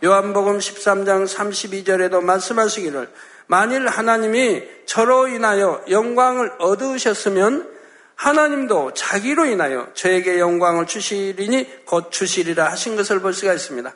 요한복음 0.04 0.58
13장 0.58 1.26
32절에도 1.26 2.22
말씀하시기를 2.22 3.08
만일 3.46 3.88
하나님이 3.88 4.62
저로 4.84 5.28
인하여 5.28 5.82
영광을 5.88 6.52
얻으셨으면 6.58 7.72
하나님도 8.14 8.92
자기로 8.92 9.46
인하여 9.46 9.88
저에게 9.94 10.38
영광을 10.38 10.86
주시리니 10.86 11.86
곧 11.86 12.12
주시리라 12.12 12.70
하신 12.70 12.96
것을 12.96 13.20
볼 13.20 13.32
수가 13.32 13.54
있습니다. 13.54 13.94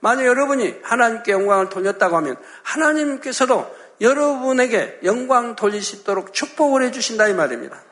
만약 0.00 0.26
여러분이 0.26 0.76
하나님께 0.82 1.32
영광을 1.32 1.70
돌렸다고 1.70 2.16
하면 2.18 2.36
하나님께서도 2.62 3.74
여러분에게 4.02 5.00
영광 5.04 5.56
있도록 5.94 6.34
축복을 6.34 6.82
해주신다 6.82 7.28
이 7.28 7.34
말입니다. 7.34 7.82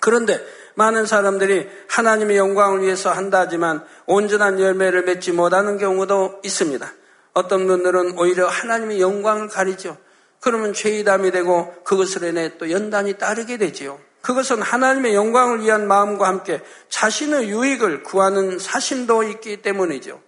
그런데 0.00 0.44
많은 0.74 1.06
사람들이 1.06 1.68
하나님의 1.88 2.36
영광을 2.36 2.82
위해서 2.82 3.10
한다 3.10 3.40
하지만 3.40 3.84
온전한 4.06 4.60
열매를 4.60 5.04
맺지 5.04 5.32
못하는 5.32 5.78
경우도 5.78 6.40
있습니다. 6.44 6.92
어떤 7.32 7.66
분들은 7.66 8.18
오히려 8.18 8.46
하나님의 8.46 9.00
영광을 9.00 9.48
가리죠. 9.48 9.96
그러면 10.40 10.72
죄의담이 10.72 11.30
되고 11.30 11.74
그것을 11.84 12.24
인해 12.24 12.56
또 12.58 12.70
연단이 12.70 13.14
따르게 13.14 13.58
되지요. 13.58 13.98
그것은 14.22 14.60
하나님의 14.62 15.14
영광을 15.14 15.62
위한 15.62 15.86
마음과 15.86 16.26
함께 16.26 16.60
자신의 16.88 17.48
유익을 17.48 18.02
구하는 18.02 18.58
사심도 18.58 19.22
있기 19.22 19.62
때문이죠. 19.62 20.20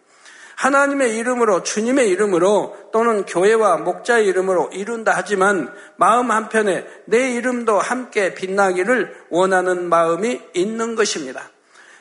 하나님의 0.56 1.16
이름으로 1.16 1.62
주님의 1.62 2.08
이름으로 2.10 2.76
또는 2.92 3.24
교회와 3.24 3.78
목자의 3.78 4.26
이름으로 4.26 4.70
이룬다 4.72 5.12
하지만 5.14 5.72
마음 5.96 6.30
한편에 6.30 6.86
내 7.06 7.32
이름도 7.32 7.78
함께 7.78 8.34
빛나기를 8.34 9.14
원하는 9.30 9.88
마음이 9.88 10.40
있는 10.54 10.94
것입니다. 10.94 11.50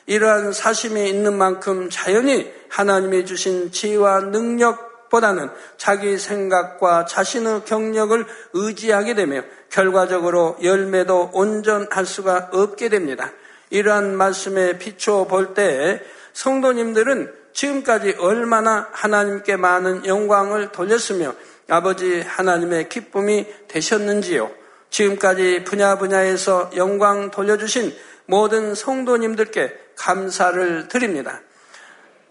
이러한 0.06 0.52
사심이 0.52 1.08
있는 1.08 1.36
만큼 1.36 1.88
자연히 1.90 2.52
하나님이 2.68 3.24
주신 3.24 3.70
지혜와 3.70 4.20
능력보다는 4.20 5.50
자기 5.76 6.18
생각과 6.18 7.06
자신의 7.06 7.64
경력을 7.64 8.24
의지하게 8.52 9.14
되며 9.14 9.42
결과적으로 9.70 10.56
열매도 10.62 11.30
온전할 11.32 12.04
수가 12.04 12.50
없게 12.52 12.88
됩니다. 12.88 13.30
이러한 13.70 14.16
말씀에 14.16 14.78
비추어 14.78 15.26
볼때 15.26 16.02
성도님들은 16.32 17.41
지금까지 17.52 18.16
얼마나 18.18 18.88
하나님께 18.92 19.56
많은 19.56 20.06
영광을 20.06 20.72
돌렸으며 20.72 21.34
아버지 21.68 22.20
하나님의 22.20 22.88
기쁨이 22.88 23.46
되셨는지요. 23.68 24.50
지금까지 24.90 25.64
분야 25.64 25.96
분야에서 25.96 26.70
영광 26.76 27.30
돌려주신 27.30 27.94
모든 28.26 28.74
성도님들께 28.74 29.72
감사를 29.96 30.88
드립니다. 30.88 31.40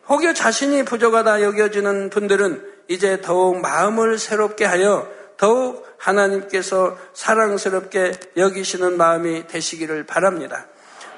혹여 0.09 0.33
자신이 0.33 0.83
부족하다 0.83 1.41
여겨지는 1.41 2.09
분들은 2.09 2.65
이제 2.87 3.21
더욱 3.21 3.61
마음을 3.61 4.17
새롭게 4.17 4.65
하여 4.65 5.09
더욱 5.37 5.87
하나님께서 5.97 6.97
사랑스럽게 7.13 8.11
여기시는 8.37 8.97
마음이 8.97 9.47
되시기를 9.47 10.05
바랍니다. 10.05 10.67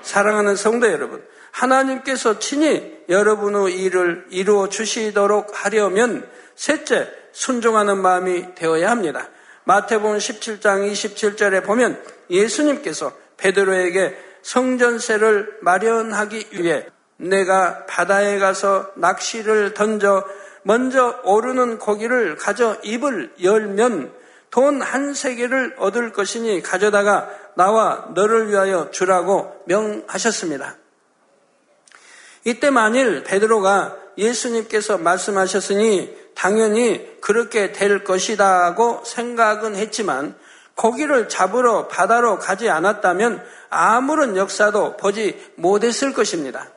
사랑하는 0.02 0.56
성도 0.56 0.92
여러분, 0.92 1.24
하나님께서 1.54 2.40
친히 2.40 3.04
여러분의 3.10 3.80
일을 3.80 4.26
이루어 4.30 4.70
주시도록 4.70 5.52
하려면 5.54 6.28
셋째, 6.56 7.10
순종하는 7.32 8.02
마음이 8.02 8.56
되어야 8.56 8.90
합니다. 8.90 9.30
마태복음 9.64 10.18
17장 10.18 10.92
27절에 10.92 11.64
보면 11.64 12.04
예수님께서 12.30 13.14
베드로에게 13.38 14.18
성전세를 14.42 15.60
마련하기 15.62 16.48
위해 16.52 16.86
내가 17.18 17.86
바다에 17.86 18.40
가서 18.40 18.92
낚시를 18.96 19.74
던져 19.74 20.26
먼저 20.64 21.20
오르는 21.24 21.78
고기를 21.78 22.36
가져 22.36 22.78
입을 22.84 23.34
열면 23.42 24.12
돈 24.50 24.82
한 24.82 25.14
세계를 25.14 25.76
얻을 25.80 26.12
것이니 26.12 26.62
가져다가 26.62 27.30
나와 27.56 28.10
너를 28.14 28.50
위하여 28.50 28.92
주라고 28.92 29.64
명하셨습니다. 29.66 30.83
이때 32.46 32.70
만일 32.70 33.24
베드로가 33.24 33.98
예수님께서 34.18 34.98
말씀하셨으니 34.98 36.16
당연히 36.36 37.20
그렇게 37.22 37.72
될 37.72 38.04
것이다고 38.04 39.04
생각은 39.06 39.76
했지만 39.76 40.36
고기를 40.76 41.30
잡으러 41.30 41.88
바다로 41.88 42.40
가지 42.40 42.70
않았다면 42.70 43.44
아무런 43.70 44.38
역사도 44.38 44.98
보지 44.98 45.52
못했을 45.56 46.14
것입니다. 46.14 46.70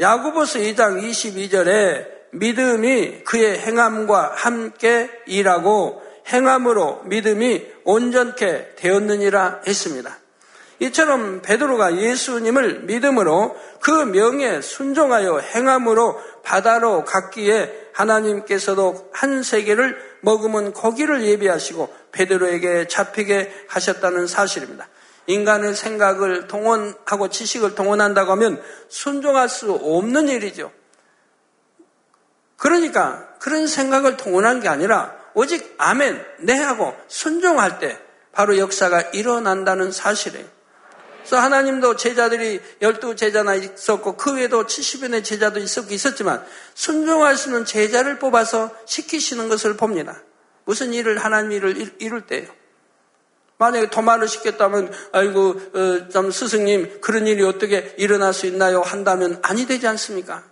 야구보스 0.00 0.60
2장 0.60 1.02
22절에 1.02 2.18
믿음이 2.32 3.24
그의 3.24 3.58
행함과 3.58 4.32
함께 4.34 5.10
일하고 5.26 6.02
행함으로 6.28 7.02
믿음이 7.04 7.66
온전케 7.84 8.74
되었느니라 8.76 9.62
했습니다. 9.66 10.18
이처럼 10.80 11.42
베드로가 11.42 11.96
예수님을 11.96 12.80
믿음으로 12.80 13.56
그 13.80 13.90
명에 13.90 14.60
순종하여 14.60 15.38
행함으로 15.38 16.20
바다로 16.42 17.04
갔기에 17.04 17.88
하나님께서도 17.92 19.10
한 19.12 19.42
세계를 19.42 19.98
머금은 20.20 20.72
고기를 20.72 21.24
예비하시고 21.24 21.92
베드로에게 22.12 22.86
잡히게 22.88 23.66
하셨다는 23.68 24.26
사실입니다. 24.26 24.88
인간의 25.26 25.74
생각을 25.74 26.46
동원하고 26.46 27.28
지식을 27.28 27.74
동원한다고 27.74 28.32
하면 28.32 28.62
순종할 28.88 29.48
수 29.48 29.72
없는 29.72 30.28
일이죠. 30.28 30.72
그러니까 32.56 33.28
그런 33.38 33.66
생각을 33.66 34.16
동원한 34.16 34.60
게 34.60 34.68
아니라 34.68 35.14
오직 35.34 35.74
아멘, 35.78 36.24
네 36.40 36.54
하고 36.54 36.94
순종할 37.08 37.78
때 37.78 37.98
바로 38.32 38.58
역사가 38.58 39.00
일어난다는 39.12 39.92
사실이에요. 39.92 40.57
그래서 41.28 41.44
하나님도 41.44 41.96
제자들이 41.96 42.58
열두 42.80 43.14
제자나 43.14 43.54
있었고 43.54 44.16
그 44.16 44.36
외에도 44.36 44.64
70여의 44.64 45.22
제자도 45.22 45.60
있었고 45.60 45.92
있었지만 45.92 46.42
순종할 46.72 47.36
수 47.36 47.50
있는 47.50 47.66
제자를 47.66 48.18
뽑아서 48.18 48.74
시키시는 48.86 49.50
것을 49.50 49.76
봅니다. 49.76 50.22
무슨 50.64 50.94
일을 50.94 51.18
하나님 51.18 51.52
일을 51.52 51.96
이룰 51.98 52.26
때요. 52.26 52.48
만약에 53.58 53.90
도마를 53.90 54.26
시켰다면 54.26 54.90
아이고 55.12 55.60
어, 55.74 56.08
좀 56.08 56.30
스승님 56.30 57.02
그런 57.02 57.26
일이 57.26 57.42
어떻게 57.42 57.94
일어날 57.98 58.32
수 58.32 58.46
있나요? 58.46 58.80
한다면 58.80 59.38
아니 59.42 59.66
되지 59.66 59.86
않습니까? 59.86 60.44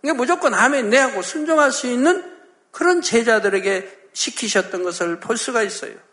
그러니까 0.00 0.22
무조건 0.22 0.54
아멘 0.54 0.88
내하고 0.88 1.20
순종할 1.20 1.70
수 1.70 1.86
있는 1.86 2.24
그런 2.70 3.02
제자들에게 3.02 4.08
시키셨던 4.14 4.84
것을 4.84 5.20
볼 5.20 5.36
수가 5.36 5.62
있어요. 5.62 6.07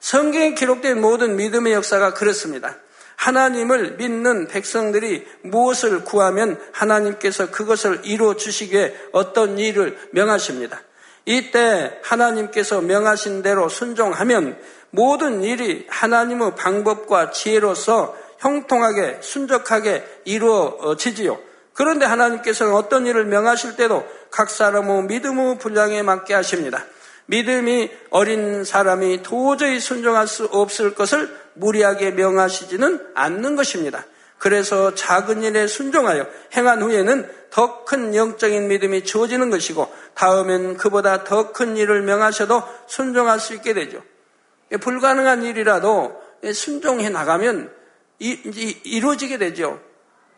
성경에 0.00 0.54
기록된 0.54 1.00
모든 1.00 1.36
믿음의 1.36 1.72
역사가 1.74 2.14
그렇습니다. 2.14 2.76
하나님을 3.16 3.96
믿는 3.98 4.48
백성들이 4.48 5.26
무엇을 5.42 6.04
구하면 6.04 6.58
하나님께서 6.72 7.50
그것을 7.50 8.00
이루어 8.04 8.34
주시기에 8.34 8.96
어떤 9.12 9.58
일을 9.58 9.98
명하십니다. 10.12 10.80
이때 11.26 11.98
하나님께서 12.02 12.80
명하신 12.80 13.42
대로 13.42 13.68
순종하면 13.68 14.58
모든 14.88 15.42
일이 15.42 15.86
하나님의 15.88 16.56
방법과 16.56 17.30
지혜로서 17.30 18.16
형통하게 18.38 19.18
순적하게 19.20 20.22
이루어지지요. 20.24 21.38
그런데 21.74 22.06
하나님께서는 22.06 22.72
어떤 22.72 23.06
일을 23.06 23.26
명하실 23.26 23.76
때도 23.76 24.06
각 24.30 24.48
사람의 24.48 25.04
믿음의 25.04 25.58
분량에 25.58 26.02
맞게 26.02 26.32
하십니다. 26.34 26.84
믿음이 27.30 27.90
어린 28.10 28.64
사람이 28.64 29.22
도저히 29.22 29.78
순종할 29.78 30.26
수 30.26 30.46
없을 30.46 30.94
것을 30.94 31.32
무리하게 31.54 32.10
명하시지는 32.10 33.12
않는 33.14 33.54
것입니다. 33.54 34.04
그래서 34.38 34.94
작은 34.94 35.42
일에 35.42 35.66
순종하여 35.66 36.26
행한 36.56 36.82
후에는 36.82 37.40
더 37.50 37.84
큰 37.84 38.14
영적인 38.14 38.68
믿음이 38.68 39.04
주어지는 39.04 39.50
것이고 39.50 39.92
다음엔 40.14 40.76
그보다 40.76 41.24
더 41.24 41.52
큰 41.52 41.76
일을 41.76 42.02
명하셔도 42.02 42.62
순종할 42.86 43.38
수 43.38 43.54
있게 43.54 43.74
되죠. 43.74 44.02
불가능한 44.80 45.42
일이라도 45.42 46.20
순종해 46.54 47.10
나가면 47.10 47.72
이루어지게 48.18 49.38
되죠. 49.38 49.80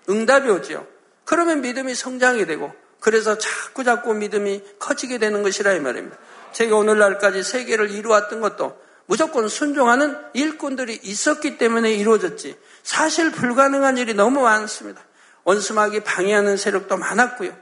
응답이 0.08 0.48
오죠. 0.50 0.86
그러면 1.24 1.60
믿음이 1.60 1.94
성장이 1.94 2.46
되고 2.46 2.72
그래서 3.00 3.38
자꾸 3.38 3.84
자꾸 3.84 4.14
믿음이 4.14 4.62
커지게 4.78 5.18
되는 5.18 5.42
것이라 5.42 5.74
이 5.74 5.80
말입니다. 5.80 6.16
제가 6.52 6.76
오늘날까지 6.76 7.42
세계를 7.42 7.90
이루었던 7.90 8.40
것도 8.40 8.80
무조건 9.06 9.48
순종하는 9.48 10.16
일꾼들이 10.32 11.00
있었기 11.02 11.58
때문에 11.58 11.92
이루어졌지. 11.92 12.56
사실 12.82 13.30
불가능한 13.30 13.98
일이 13.98 14.14
너무 14.14 14.42
많습니다. 14.42 15.02
원수막이 15.44 16.00
방해하는 16.00 16.56
세력도 16.56 16.96
많았고요. 16.96 17.56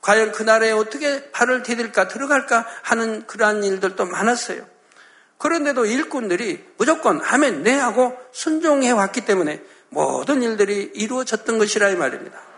과연 0.00 0.32
그날에 0.32 0.72
어떻게 0.72 1.30
발을 1.30 1.62
디딜까 1.62 2.08
들어갈까 2.08 2.66
하는 2.82 3.26
그러한 3.26 3.62
일들도 3.64 4.04
많았어요. 4.04 4.66
그런데도 5.38 5.86
일꾼들이 5.86 6.64
무조건 6.76 7.20
하면 7.20 7.62
네 7.62 7.74
하고 7.74 8.16
순종해 8.32 8.90
왔기 8.90 9.24
때문에 9.24 9.62
모든 9.88 10.42
일들이 10.42 10.90
이루어졌던 10.94 11.58
것이라 11.58 11.90
이 11.90 11.96
말입니다. 11.96 12.51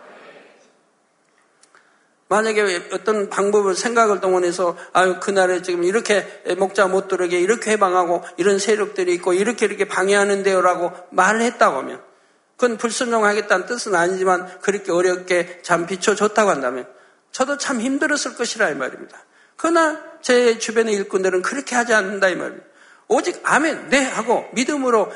만약에 2.27 2.89
어떤 2.91 3.29
방법을 3.29 3.75
생각을 3.75 4.19
동원해서 4.19 4.75
아유 4.93 5.17
그날에 5.19 5.61
지금 5.61 5.83
이렇게 5.83 6.25
목자 6.57 6.87
못 6.87 7.07
들어게 7.07 7.39
이렇게 7.39 7.71
해방하고 7.71 8.23
이런 8.37 8.57
세력들이 8.57 9.13
있고 9.15 9.33
이렇게 9.33 9.65
이렇게 9.65 9.85
방해하는데요라고 9.85 10.91
말을 11.11 11.41
했다고 11.41 11.77
하면 11.77 12.01
그건 12.57 12.77
불순종하겠다는 12.77 13.65
뜻은 13.67 13.93
아니지만 13.93 14.59
그렇게 14.61 14.91
어렵게 14.91 15.59
참 15.61 15.85
비춰줬다고 15.85 16.49
한다면 16.49 16.87
저도 17.31 17.57
참 17.57 17.79
힘들었을 17.79 18.35
것이라 18.35 18.69
이 18.69 18.75
말입니다. 18.75 19.23
그러나 19.57 20.01
제 20.21 20.57
주변의 20.57 20.93
일꾼들은 20.95 21.41
그렇게 21.43 21.75
하지 21.75 21.93
않는다 21.93 22.29
이 22.29 22.35
말입니다. 22.35 22.65
오직 23.07 23.39
아멘 23.43 23.89
네 23.89 24.03
하고 24.03 24.47
믿음으로 24.53 25.11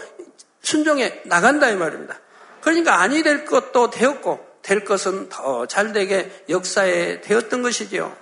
순종해 0.61 1.21
나간다 1.25 1.69
이 1.69 1.75
말입니다. 1.75 2.19
그러니까 2.61 3.01
아니 3.01 3.23
될 3.23 3.45
것도 3.45 3.89
되었고 3.89 4.48
될 4.69 4.85
것은 4.85 5.29
더 5.29 5.65
잘 5.65 5.93
되게 5.93 6.29
역사에 6.47 7.21
되었던 7.21 7.63
것이지요. 7.63 8.15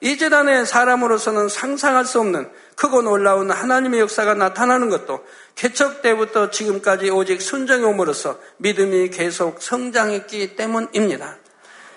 이 0.00 0.16
재단에 0.16 0.64
사람으로서는 0.64 1.48
상상할 1.48 2.04
수 2.04 2.20
없는 2.20 2.48
크고 2.76 3.02
놀라운 3.02 3.50
하나님의 3.50 4.00
역사가 4.00 4.34
나타나는 4.34 4.88
것도 4.88 5.24
개척 5.56 6.00
때부터 6.00 6.50
지금까지 6.50 7.10
오직 7.10 7.42
순정의 7.42 7.86
몸으로서 7.86 8.38
믿음이 8.58 9.10
계속 9.10 9.60
성장했기 9.60 10.54
때문입니다. 10.54 11.36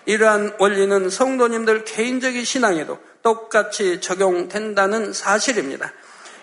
이러한 0.06 0.56
원리는 0.58 1.10
성도님들 1.10 1.84
개인적인 1.86 2.44
신앙에도 2.44 2.98
똑같이 3.22 4.02
적용된다는 4.02 5.14
사실입니다. 5.14 5.94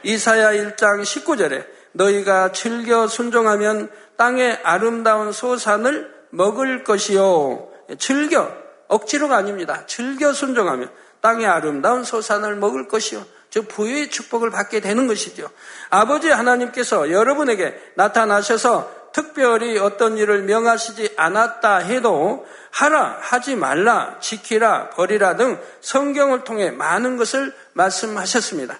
이사야 0.04 0.52
1장 0.52 1.02
19절에 1.02 1.66
너희가 1.92 2.52
즐겨 2.52 3.08
순종하면 3.08 3.90
땅의 4.16 4.60
아름다운 4.62 5.32
소산을 5.32 6.11
먹을 6.32 6.82
것이요. 6.82 7.68
즐겨 7.98 8.50
억지로가 8.88 9.36
아닙니다. 9.36 9.84
즐겨 9.86 10.32
순종하면 10.32 10.90
땅의 11.20 11.46
아름다운 11.46 12.04
소산을 12.04 12.56
먹을 12.56 12.88
것이요. 12.88 13.24
즉 13.50 13.68
부유의 13.68 14.10
축복을 14.10 14.50
받게 14.50 14.80
되는 14.80 15.06
것이죠. 15.06 15.48
아버지 15.90 16.30
하나님께서 16.30 17.10
여러분에게 17.10 17.74
나타나셔서 17.94 19.02
특별히 19.12 19.78
어떤 19.78 20.16
일을 20.16 20.42
명하시지 20.44 21.14
않았다 21.18 21.78
해도 21.78 22.46
하라, 22.70 23.18
하지 23.20 23.54
말라, 23.54 24.18
지키라, 24.20 24.90
버리라 24.90 25.36
등 25.36 25.60
성경을 25.82 26.44
통해 26.44 26.70
많은 26.70 27.18
것을 27.18 27.54
말씀하셨습니다. 27.74 28.78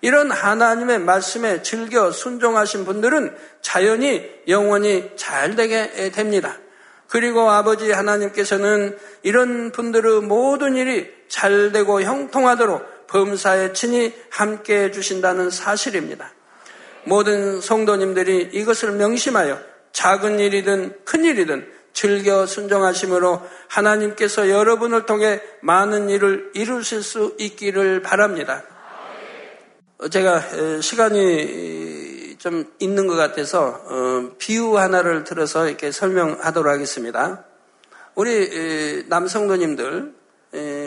이런 0.00 0.30
하나님의 0.30 1.00
말씀에 1.00 1.62
즐겨 1.62 2.10
순종하신 2.10 2.86
분들은 2.86 3.36
자연히 3.60 4.26
영원히 4.48 5.12
잘 5.16 5.54
되게 5.54 6.10
됩니다. 6.10 6.56
그리고 7.14 7.48
아버지 7.48 7.92
하나님께서는 7.92 8.98
이런 9.22 9.70
분들의 9.70 10.22
모든 10.22 10.74
일이 10.74 11.08
잘 11.28 11.70
되고 11.70 12.02
형통하도록 12.02 13.06
범사에 13.06 13.72
친히 13.72 14.12
함께 14.30 14.82
해주신다는 14.82 15.50
사실입니다. 15.50 16.32
모든 17.04 17.60
성도님들이 17.60 18.50
이것을 18.54 18.94
명심하여 18.94 19.60
작은 19.92 20.40
일이든 20.40 21.04
큰 21.04 21.24
일이든 21.24 21.68
즐겨 21.92 22.46
순종하심으로 22.46 23.42
하나님께서 23.68 24.50
여러분을 24.50 25.06
통해 25.06 25.40
많은 25.60 26.10
일을 26.10 26.50
이루실 26.54 27.04
수 27.04 27.36
있기를 27.38 28.02
바랍니다. 28.02 28.64
제가 30.10 30.42
시간이 30.80 32.03
좀 32.38 32.64
있는 32.78 33.06
것 33.06 33.14
같아서 33.14 33.80
어, 33.84 34.30
비유 34.38 34.78
하나를 34.78 35.24
들어서 35.24 35.68
이렇게 35.68 35.90
설명하도록 35.90 36.72
하겠습니다. 36.72 37.44
우리 38.14 39.04
남성도님들 39.08 40.14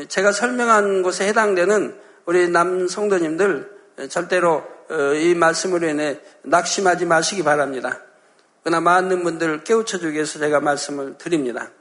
제가 0.08 0.32
설명한 0.32 1.04
곳에 1.04 1.28
해당되는 1.28 2.00
우리 2.26 2.50
남성도님들 2.50 3.78
절대로 4.10 4.64
어, 4.90 5.14
이 5.14 5.36
말씀으로 5.36 5.88
인해 5.88 6.20
낙심하지 6.44 7.06
마시기 7.06 7.44
바랍니다. 7.44 8.02
그러나 8.64 8.80
많은 8.80 9.24
분들을 9.24 9.64
깨우쳐 9.64 9.98
주기 10.00 10.14
위해서 10.16 10.40
제가 10.40 10.62
말씀을 10.62 11.18
드립니다. 11.18 11.72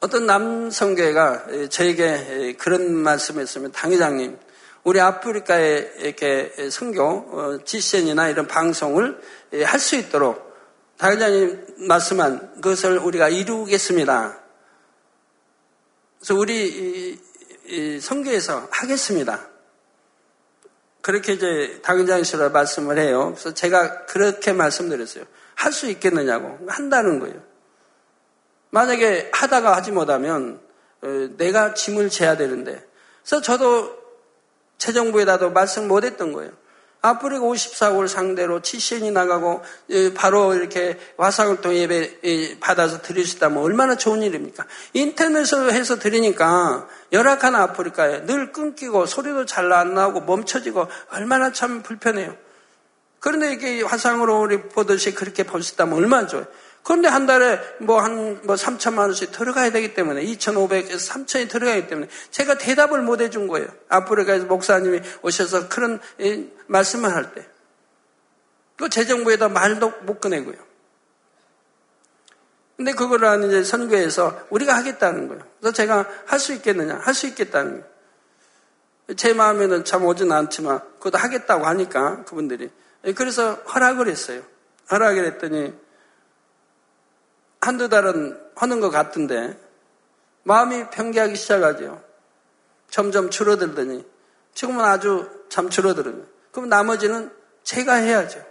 어떤 0.00 0.26
남성교회가 0.26 1.68
저에게 1.70 2.54
그런 2.58 2.94
말씀을 2.94 3.42
했으면 3.42 3.72
당회장님 3.72 4.38
우리 4.84 5.00
아프리카에 5.00 5.92
이렇게 5.98 6.70
선교, 6.70 7.04
어, 7.04 7.58
지센이나 7.64 8.28
이런 8.28 8.46
방송을 8.46 9.20
예, 9.54 9.64
할수 9.64 9.96
있도록 9.96 10.48
당회장님 10.98 11.86
말씀한 11.88 12.60
그것을 12.60 12.98
우리가 12.98 13.28
이루겠습니다. 13.28 14.40
그래서 16.18 16.34
우리 16.34 17.20
선교에서 18.00 18.68
하겠습니다. 18.70 19.48
그렇게 21.02 21.34
이제 21.34 21.80
당회장이시라 21.82 22.48
말씀을 22.48 22.98
해요. 22.98 23.32
그래서 23.34 23.54
제가 23.54 24.06
그렇게 24.06 24.52
말씀드렸어요. 24.52 25.24
할 25.54 25.72
수 25.72 25.86
있겠느냐고. 25.88 26.58
한다는 26.68 27.18
거예요. 27.18 27.42
만약에 28.70 29.30
하다가 29.32 29.76
하지 29.76 29.92
못하면 29.92 30.60
어, 31.02 31.06
내가 31.36 31.74
짐을 31.74 32.10
져야 32.10 32.36
되는데. 32.36 32.84
그래서 33.22 33.40
저도 33.40 33.96
재정부에다도 34.78 35.50
말씀 35.50 35.88
못했던 35.88 36.32
거예요. 36.32 36.52
아프리카 37.00 37.42
54월 37.44 38.08
상대로 38.08 38.60
치신이 38.60 39.12
나가고 39.12 39.62
바로 40.16 40.54
이렇게 40.54 40.98
화상을 41.16 41.60
통해 41.60 41.82
예배 41.82 42.58
받아서 42.58 43.02
드릴 43.02 43.24
수 43.24 43.36
있다면 43.36 43.62
얼마나 43.62 43.96
좋은 43.96 44.20
일입니까? 44.22 44.66
인터넷으로 44.94 45.70
해서 45.70 46.00
드리니까 46.00 46.88
열악한 47.12 47.54
아프리카에 47.54 48.26
늘 48.26 48.50
끊기고 48.52 49.06
소리도 49.06 49.46
잘 49.46 49.72
안 49.72 49.94
나오고 49.94 50.22
멈춰지고 50.22 50.88
얼마나 51.10 51.52
참 51.52 51.82
불편해요. 51.82 52.36
그런데 53.20 53.52
이게 53.52 53.82
화상으로 53.82 54.40
우리 54.40 54.62
보듯이 54.62 55.14
그렇게 55.14 55.44
볼수 55.44 55.74
있다면 55.74 55.94
얼마나 55.94 56.26
좋아요. 56.26 56.46
그런데 56.82 57.08
한 57.08 57.26
달에 57.26 57.60
뭐 57.80 58.00
한뭐 58.00 58.40
뭐 58.44 58.54
3천만 58.54 59.00
원씩 59.00 59.32
들어가야 59.32 59.70
되기 59.70 59.92
때문에 59.94 60.22
2,500에서 60.24 61.10
3천이 61.10 61.50
들어가기 61.50 61.86
때문에 61.86 62.08
제가 62.30 62.56
대답을 62.56 63.02
못 63.02 63.20
해준 63.20 63.46
거예요. 63.46 63.68
아프리카에서 63.88 64.46
목사님이 64.46 65.02
오셔서 65.22 65.68
그런 65.68 66.00
말씀을 66.66 67.14
할 67.14 67.34
때. 67.34 67.46
그 68.76 68.88
재정부에다 68.88 69.48
말도 69.48 69.92
못 70.02 70.20
꺼내고요. 70.20 70.56
근데 72.76 72.92
그거를 72.92 73.44
이제 73.44 73.64
선교에서 73.64 74.46
우리가 74.50 74.76
하겠다는 74.76 75.28
거예요. 75.28 75.42
그래서 75.58 75.74
제가 75.74 76.08
할 76.26 76.38
수 76.38 76.52
있겠느냐? 76.54 77.00
할 77.02 77.12
수 77.12 77.26
있겠다는 77.26 77.72
거예요. 77.72 77.98
제 79.16 79.34
마음에는 79.34 79.84
참 79.84 80.04
오진 80.04 80.30
않지만 80.30 80.80
그것도 80.98 81.18
하겠다고 81.18 81.66
하니까 81.66 82.24
그분들이. 82.24 82.70
그래서 83.16 83.54
허락을 83.54 84.06
했어요. 84.06 84.42
허락을 84.90 85.24
했더니 85.24 85.74
한두 87.68 87.90
달은 87.90 88.40
하는 88.54 88.80
것 88.80 88.88
같은데 88.88 89.58
마음이 90.44 90.88
평기하기 90.88 91.36
시작하죠. 91.36 92.02
점점 92.88 93.28
줄어들더니 93.28 94.06
지금은 94.54 94.82
아주 94.82 95.28
참 95.50 95.68
줄어들어요. 95.68 96.24
그럼 96.50 96.70
나머지는 96.70 97.30
제가 97.62 97.96
해야죠. 97.96 98.42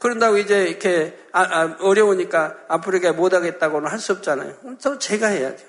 그런다고 0.00 0.38
이제 0.38 0.66
이렇게 0.66 1.16
아, 1.30 1.42
아, 1.42 1.76
어려우니까 1.80 2.56
아프리카에 2.66 3.12
못하겠다고는 3.12 3.88
할 3.88 4.00
수 4.00 4.12
없잖아요. 4.12 4.56
또 4.82 4.98
제가 4.98 5.28
해야죠. 5.28 5.64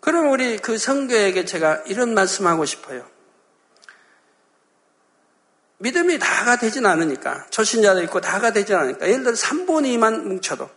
그럼 0.00 0.30
우리 0.30 0.56
그 0.56 0.78
성교에게 0.78 1.44
제가 1.44 1.82
이런 1.86 2.14
말씀하고 2.14 2.64
싶어요. 2.64 3.06
믿음이 5.82 6.18
다가 6.18 6.56
되진 6.56 6.84
않으니까 6.84 7.46
초신자도 7.48 8.02
있고 8.04 8.20
다가 8.20 8.52
되진 8.52 8.76
않으니까 8.76 9.08
예를 9.08 9.22
들어 9.22 9.34
3분 9.34 9.84
2만 9.86 10.24
뭉쳐도 10.24 10.68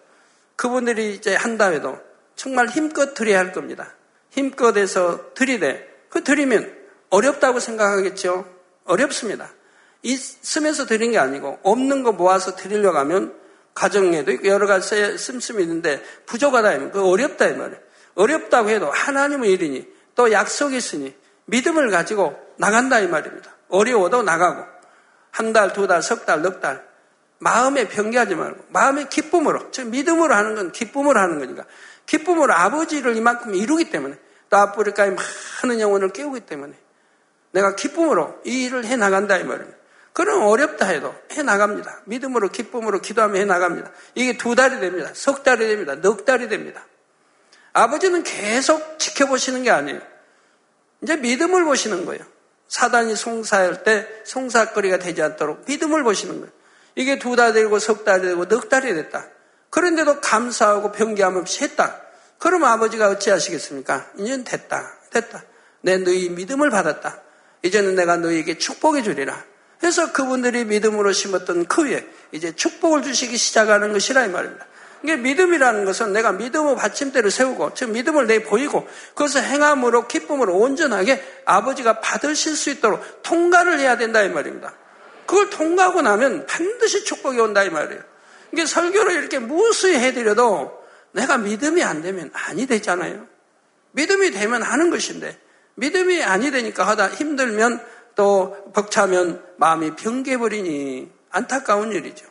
그분들이 0.56 1.14
이제 1.14 1.36
한다 1.36 1.68
해도 1.68 2.00
정말 2.36 2.70
힘껏 2.70 3.14
드려야 3.14 3.40
할 3.40 3.52
겁니다. 3.52 3.94
힘껏 4.30 4.78
해서 4.78 5.34
드리되 5.34 5.88
그 6.10 6.24
드리면 6.24 6.74
어렵다고 7.10 7.60
생각하겠죠. 7.60 8.50
어렵습니다. 8.86 9.52
있으면서 10.04 10.86
드린 10.86 11.12
게 11.12 11.18
아니고 11.18 11.60
없는 11.64 12.04
거 12.04 12.14
모아서 12.14 12.56
드리려고 12.56 12.98
하면 13.00 13.36
가정에도 13.74 14.32
있고 14.32 14.48
여러 14.48 14.68
가지 14.68 15.18
씀씀이 15.18 15.64
있는데 15.64 16.02
부족하다 16.26 16.92
그 16.92 17.06
어렵다 17.06 17.48
이 17.48 17.54
말이에요. 17.56 17.80
어렵다고 18.16 18.70
해도 18.70 18.90
하나님의 18.90 19.52
일이니 19.52 19.86
또 20.16 20.32
약속이 20.32 20.78
있으니 20.78 21.14
믿음을 21.46 21.90
가지고 21.90 22.38
나간다 22.56 23.02
이 23.02 23.08
말입니다. 23.08 23.52
어려워도 23.68 24.24
나가고 24.24 24.73
한 25.34 25.52
달, 25.52 25.74
두 25.74 25.88
달, 25.88 26.02
석 26.02 26.26
달, 26.26 26.42
넉 26.42 26.62
달. 26.62 26.86
마음에 27.40 27.90
변기하지 27.90 28.36
말고 28.36 28.66
마음의 28.70 29.10
기쁨으로, 29.10 29.72
즉 29.72 29.90
믿음으로 29.90 30.34
하는 30.34 30.56
건 30.56 30.72
기쁨으로 30.72 31.20
하는 31.20 31.40
거니까 31.40 31.66
기쁨으로 32.06 32.54
아버지를 32.54 33.18
이만큼 33.18 33.54
이루기 33.54 33.90
때문에 33.90 34.16
또 34.50 34.58
아프리카의 34.58 35.16
많은 35.64 35.82
영혼을 35.82 36.14
깨우기 36.14 36.42
때문에 36.42 36.74
내가 37.52 37.76
기쁨으로 37.76 38.40
이 38.46 38.64
일을 38.64 38.86
해 38.86 38.96
나간다 38.96 39.38
이 39.38 39.44
말입니다. 39.44 39.78
그럼 40.14 40.44
어렵다 40.44 40.86
해도 40.88 41.14
해 41.34 41.42
나갑니다. 41.42 42.02
믿음으로 42.06 42.50
기쁨으로 42.50 43.02
기도하며 43.02 43.40
해 43.40 43.46
나갑니다. 43.46 43.92
이게 44.16 44.38
두 44.38 44.56
달이 44.56 44.80
됩니다. 44.80 45.10
석 45.14 45.44
달이 45.44 45.68
됩니다. 45.68 45.96
넉 45.96 46.24
달이 46.24 46.48
됩니다. 46.48 46.86
아버지는 47.74 48.24
계속 48.24 49.00
지켜보시는 49.00 49.64
게 49.64 49.72
아니에요. 49.72 50.00
이제 51.02 51.18
믿음을 51.18 51.66
보시는 51.66 52.06
거예요. 52.06 52.24
사단이 52.68 53.16
송사할 53.16 53.84
때 53.84 54.08
송사거리가 54.26 55.00
되지 55.00 55.22
않도록 55.22 55.66
믿음을 55.68 56.04
보시는 56.04 56.40
거예요. 56.40 56.52
이게 56.96 57.20
두 57.20 57.36
달 57.36 57.54
되고 57.54 57.80
석 57.80 58.04
달 58.04 58.22
되고 58.22 58.46
넉 58.48 58.70
달이 58.70 58.94
됐다. 58.94 59.28
그런데도 59.70 60.22
감사하고 60.22 60.92
변기함 60.92 61.36
없이 61.36 61.64
했다. 61.64 62.00
그럼 62.38 62.64
아버지가 62.64 63.10
어찌하시겠습니까? 63.10 64.12
이제는 64.18 64.44
됐다. 64.44 64.94
됐다. 65.10 65.44
내 65.82 65.98
너희 65.98 66.30
믿음을 66.30 66.70
받았다. 66.70 67.22
이제는 67.64 67.96
내가 67.96 68.18
너희에게 68.18 68.58
축복해 68.58 69.02
주리라. 69.04 69.44
그래서 69.80 70.12
그분들이 70.14 70.66
믿음으로 70.66 71.12
심었던 71.12 71.66
그 71.66 71.86
위에 71.86 72.06
이제 72.32 72.56
축복을 72.56 73.04
주시기 73.04 73.38
시작하는 73.38 73.92
것이라 73.94 74.26
이 74.26 74.30
말입니다. 74.30 74.66
이게 75.04 75.18
믿음이라는 75.18 75.84
것은 75.86 76.14
내가 76.14 76.32
믿음의 76.32 76.78
받침대를 76.78 77.30
세우고, 77.30 77.74
즉 77.74 77.92
믿음을 77.92 78.26
내 78.26 78.42
보이고, 78.42 78.88
그것을 79.10 79.44
행함으로 79.44 80.08
기쁨으로 80.08 80.56
온전하게 80.58 81.22
아버지가 81.46 82.00
받으실 82.00 82.56
수 82.56 82.70
있도록 82.70 83.22
통과를 83.22 83.80
해야 83.80 83.98
된다 83.98 84.22
이 84.22 84.30
말입니다. 84.30 84.74
그걸 85.26 85.50
통과하고 85.50 86.02
나면 86.02 86.46
반드시 86.46 87.04
축복이 87.04 87.40
온다 87.40 87.64
이 87.64 87.70
말이에요. 87.70 88.02
이게 88.54 88.66
설교를 88.66 89.14
이렇게 89.14 89.40
무수히 89.40 89.96
해드려도 89.96 90.84
내가 91.12 91.38
믿음이 91.38 91.84
안 91.84 92.02
되면 92.02 92.30
아니 92.34 92.66
되잖아요. 92.66 93.28
믿음이 93.92 94.32
되면 94.32 94.62
하는 94.62 94.90
것인데 94.90 95.38
믿음이 95.76 96.24
아니 96.24 96.52
되니까 96.52 96.88
하다 96.88 97.10
힘들면 97.10 97.84
또 98.16 98.72
벅차면 98.74 99.44
마음이 99.58 99.96
병개버리니 99.96 101.12
안타까운 101.32 101.92
일이죠. 101.92 102.26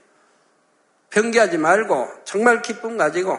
병개하지 1.13 1.59
말고 1.59 2.09
정말 2.25 2.63
기쁨 2.63 2.97
가지고 2.97 3.39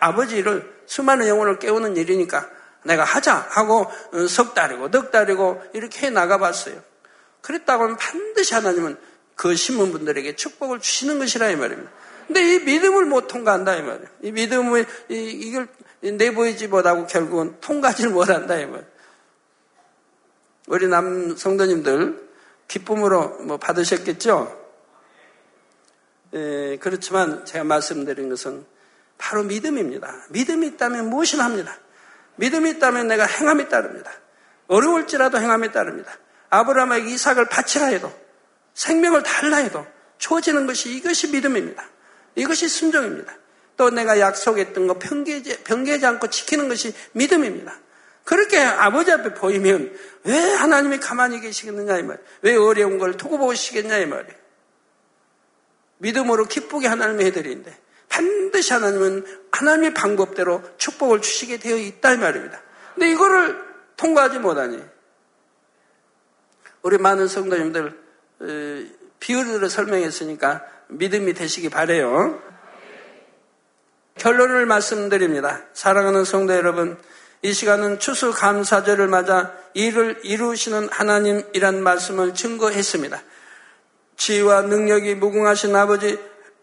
아 0.00 0.14
버지를 0.14 0.78
수많은 0.86 1.28
영혼을 1.28 1.58
깨우는 1.58 1.96
일이니까 1.96 2.48
내가 2.84 3.04
하자 3.04 3.34
하고 3.50 3.86
어, 4.12 4.26
석 4.26 4.54
달이고 4.54 4.90
넉 4.90 5.10
달이고 5.10 5.62
이렇게 5.74 6.06
해 6.06 6.10
나가봤어요. 6.10 6.80
그랬다고 7.42 7.84
하면 7.84 7.96
반드시 7.96 8.54
하나님은 8.54 8.96
그 9.34 9.54
신문분들에게 9.54 10.36
축복을 10.36 10.80
주시는 10.80 11.18
것이라 11.18 11.50
이 11.50 11.56
말입니다. 11.56 11.90
근데 12.26 12.54
이 12.54 12.58
믿음을 12.60 13.04
못 13.04 13.26
통과한다 13.26 13.76
이 13.76 13.82
말이에요. 13.82 14.08
이 14.22 14.32
믿음을 14.32 14.86
이, 15.08 15.52
걸 15.52 15.68
내보이지 16.00 16.68
못하고 16.68 17.06
결국은 17.06 17.56
통과하지를 17.60 18.10
못한다 18.10 18.56
이 18.56 18.66
말이에요. 18.66 18.86
우리 20.68 20.86
남 20.86 21.36
성도님들 21.36 22.28
기쁨으로 22.68 23.38
뭐 23.40 23.56
받으셨겠죠? 23.56 24.67
예, 26.34 26.78
그렇지만 26.80 27.44
제가 27.44 27.64
말씀드린 27.64 28.28
것은 28.28 28.64
바로 29.16 29.42
믿음입니다. 29.42 30.26
믿음이 30.30 30.66
있다면 30.68 31.10
무엇이나 31.10 31.44
합니다. 31.44 31.76
믿음이 32.36 32.70
있다면 32.72 33.08
내가 33.08 33.24
행함이 33.24 33.68
따릅니다. 33.68 34.10
어려울지라도 34.68 35.38
행함이 35.38 35.72
따릅니다. 35.72 36.10
아브라함에게 36.50 37.10
이삭을 37.10 37.46
바치라 37.46 37.86
해도 37.86 38.12
생명을 38.74 39.22
달라 39.22 39.58
해도 39.58 39.86
주어지는 40.18 40.66
것이 40.66 40.94
이것이 40.94 41.28
믿음입니다. 41.28 41.84
이것이 42.36 42.68
순종입니다. 42.68 43.32
또 43.76 43.90
내가 43.90 44.18
약속했던 44.18 44.86
거 44.86 44.98
변개지, 44.98 45.64
변개지 45.64 46.04
않고 46.06 46.28
지키는 46.28 46.68
것이 46.68 46.94
믿음입니다. 47.12 47.74
그렇게 48.24 48.58
아버지 48.58 49.10
앞에 49.10 49.34
보이면 49.34 49.96
왜 50.24 50.38
하나님이 50.54 50.98
가만히 50.98 51.40
계시겠느냐 51.40 51.98
이 51.98 52.02
말. 52.02 52.18
왜 52.42 52.56
어려운 52.56 52.98
걸 52.98 53.16
두고 53.16 53.38
보시겠냐 53.38 53.98
이 53.98 54.06
말이에요. 54.06 54.37
믿음으로 55.98 56.46
기쁘게 56.46 56.88
하나님이 56.88 57.24
해드리는데 57.26 57.76
반드시 58.08 58.72
하나님은 58.72 59.24
하나님의 59.52 59.94
방법대로 59.94 60.62
축복을 60.78 61.20
주시게 61.20 61.58
되어 61.58 61.76
있다 61.76 62.14
이 62.14 62.16
말입니다. 62.18 62.60
근데 62.94 63.10
이거를 63.10 63.58
통과하지 63.96 64.38
못하니 64.38 64.82
우리 66.82 66.98
많은 66.98 67.28
성도님들 67.28 67.98
비유를 69.20 69.68
설명했으니까 69.68 70.64
믿음이 70.88 71.34
되시기 71.34 71.68
바래요. 71.68 72.42
결론을 74.16 74.66
말씀드립니다. 74.66 75.62
사랑하는 75.74 76.24
성도 76.24 76.54
여러분, 76.54 76.98
이 77.42 77.52
시간은 77.52 78.00
추수 78.00 78.32
감사절을 78.32 79.06
맞아 79.06 79.54
이를 79.74 80.18
이루시는 80.24 80.88
하나님이란 80.90 81.82
말씀을 81.82 82.34
증거했습니다. 82.34 83.22
지혜와 84.18 84.62
능력이 84.62 85.14
무궁하신 85.14 85.74
아버지 85.74 86.18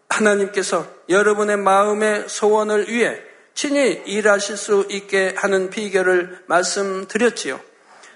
하나님께서 0.08 0.86
여러분의 1.08 1.56
마음의 1.56 2.28
소원을 2.28 2.88
위해 2.88 3.20
친히 3.54 4.02
일하실 4.06 4.56
수 4.56 4.86
있게 4.90 5.34
하는 5.36 5.70
비결을 5.70 6.44
말씀드렸지요. 6.46 7.58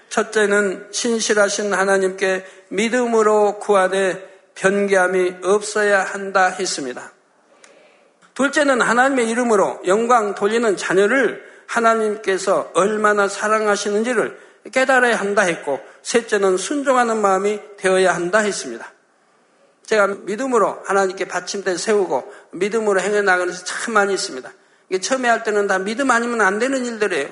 첫째는 0.09 0.87
신실하신 0.91 1.73
하나님께 1.73 2.45
믿음으로 2.69 3.59
구하되 3.59 4.29
변개함이 4.55 5.37
없어야 5.43 6.03
한다 6.03 6.47
했습니다. 6.47 7.11
둘째는 8.33 8.81
하나님의 8.81 9.29
이름으로 9.29 9.81
영광 9.87 10.35
돌리는 10.35 10.77
자녀를 10.77 11.43
하나님께서 11.65 12.71
얼마나 12.73 13.27
사랑하시는지를 13.27 14.37
깨달아야 14.71 15.15
한다 15.15 15.41
했고, 15.41 15.79
셋째는 16.03 16.57
순종하는 16.57 17.21
마음이 17.21 17.59
되어야 17.77 18.13
한다 18.13 18.39
했습니다. 18.39 18.91
제가 19.91 20.07
믿음으로 20.07 20.81
하나님께 20.85 21.25
받침대 21.25 21.75
세우고 21.75 22.33
믿음으로 22.51 23.01
행해 23.01 23.21
나가는 23.23 23.53
참 23.53 23.93
많이 23.93 24.13
있습니다. 24.13 24.49
이게 24.87 25.01
처음에 25.01 25.27
할 25.27 25.43
때는 25.43 25.67
다 25.67 25.79
믿음 25.79 26.11
아니면 26.11 26.39
안 26.39 26.59
되는 26.59 26.85
일들이에요. 26.85 27.27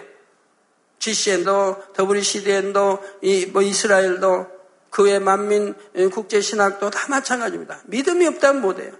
GCN도, 0.99 1.83
WCDN도, 1.97 3.01
이, 3.21 3.45
뭐 3.45 3.61
이스라엘도, 3.61 4.59
그 4.89 5.03
외 5.03 5.19
만민 5.19 5.73
국제신학도 6.11 6.89
다 6.89 7.07
마찬가지입니다. 7.07 7.79
믿음이 7.85 8.27
없다면 8.27 8.61
못해요. 8.61 8.91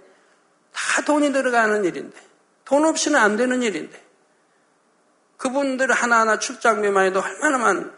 다 0.72 1.04
돈이 1.04 1.30
들어가는 1.30 1.84
일인데, 1.84 2.16
돈 2.64 2.86
없이는 2.86 3.20
안 3.20 3.36
되는 3.36 3.62
일인데, 3.62 4.02
그분들 5.36 5.92
하나하나 5.92 6.38
출장비만 6.38 7.04
해도 7.04 7.20
얼마나 7.20 7.58
많은데, 7.58 7.90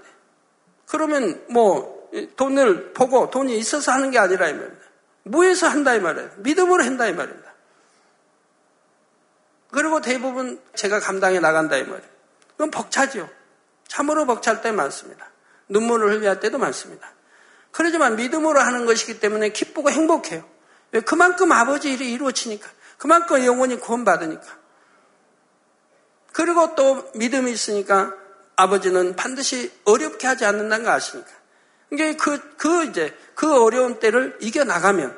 그러면 0.87 1.41
뭐, 1.51 2.11
돈을 2.35 2.95
보고 2.95 3.31
돈이 3.31 3.57
있어서 3.59 3.93
하는 3.93 4.11
게 4.11 4.19
아니라 4.19 4.49
이 4.49 4.55
말입니다. 4.55 4.82
무에서 5.25 5.69
한다 5.69 5.95
이 5.95 6.01
말이에요. 6.01 6.31
믿음으로 6.39 6.85
한다 6.85 7.07
이 7.07 7.13
말입니다. 7.13 7.53
그리고 9.71 10.01
대부분 10.01 10.61
제가 10.75 11.01
감당해 11.01 11.41
나간다 11.41 11.77
이 11.77 11.83
말이에요. 11.83 12.13
그건 12.51 12.71
벅차죠. 12.71 13.29
참으로 13.89 14.27
벅찰 14.27 14.63
때 14.63 14.73
많습니다. 14.73 15.31
눈물을 15.69 16.11
흘릴 16.11 16.41
때도 16.41 16.59
많습니다. 16.59 17.13
그러지만 17.71 18.17
믿음으로 18.17 18.61
하는 18.61 18.85
것이기 18.85 19.19
때문에 19.21 19.49
기쁘고 19.51 19.91
행복해요. 19.91 20.45
왜? 20.93 21.01
그만큼 21.01 21.51
아버지 21.53 21.93
일이 21.93 22.13
이루어지니까. 22.13 22.69
그만큼 22.99 23.45
영혼이 23.45 23.81
구원받으니까. 23.81 24.47
그리고 26.33 26.75
또 26.75 27.11
믿음이 27.15 27.51
있으니까 27.51 28.15
아버지는 28.57 29.17
반드시 29.17 29.73
어렵게 29.85 30.27
하지 30.27 30.45
않는다는 30.45 30.85
거 30.85 30.91
아시니까. 30.91 31.31
이게 31.93 32.17
그, 32.17 32.57
그 32.57 32.85
이제 32.87 33.15
그 33.35 33.63
어려운 33.63 34.01
때를 34.01 34.37
이겨나가면 34.41 35.17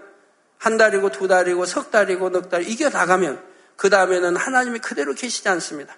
한 0.59 0.77
달이고 0.77 1.13
두 1.13 1.29
달이고 1.29 1.67
석 1.67 1.91
달이고 1.91 2.31
넉 2.31 2.51
달 2.51 2.69
이겨나가면 2.69 3.43
그 3.77 3.91
다음에는 3.91 4.37
하나님이 4.37 4.81
그대로 4.81 5.15
계시지 5.15 5.49
않습니다. 5.49 5.97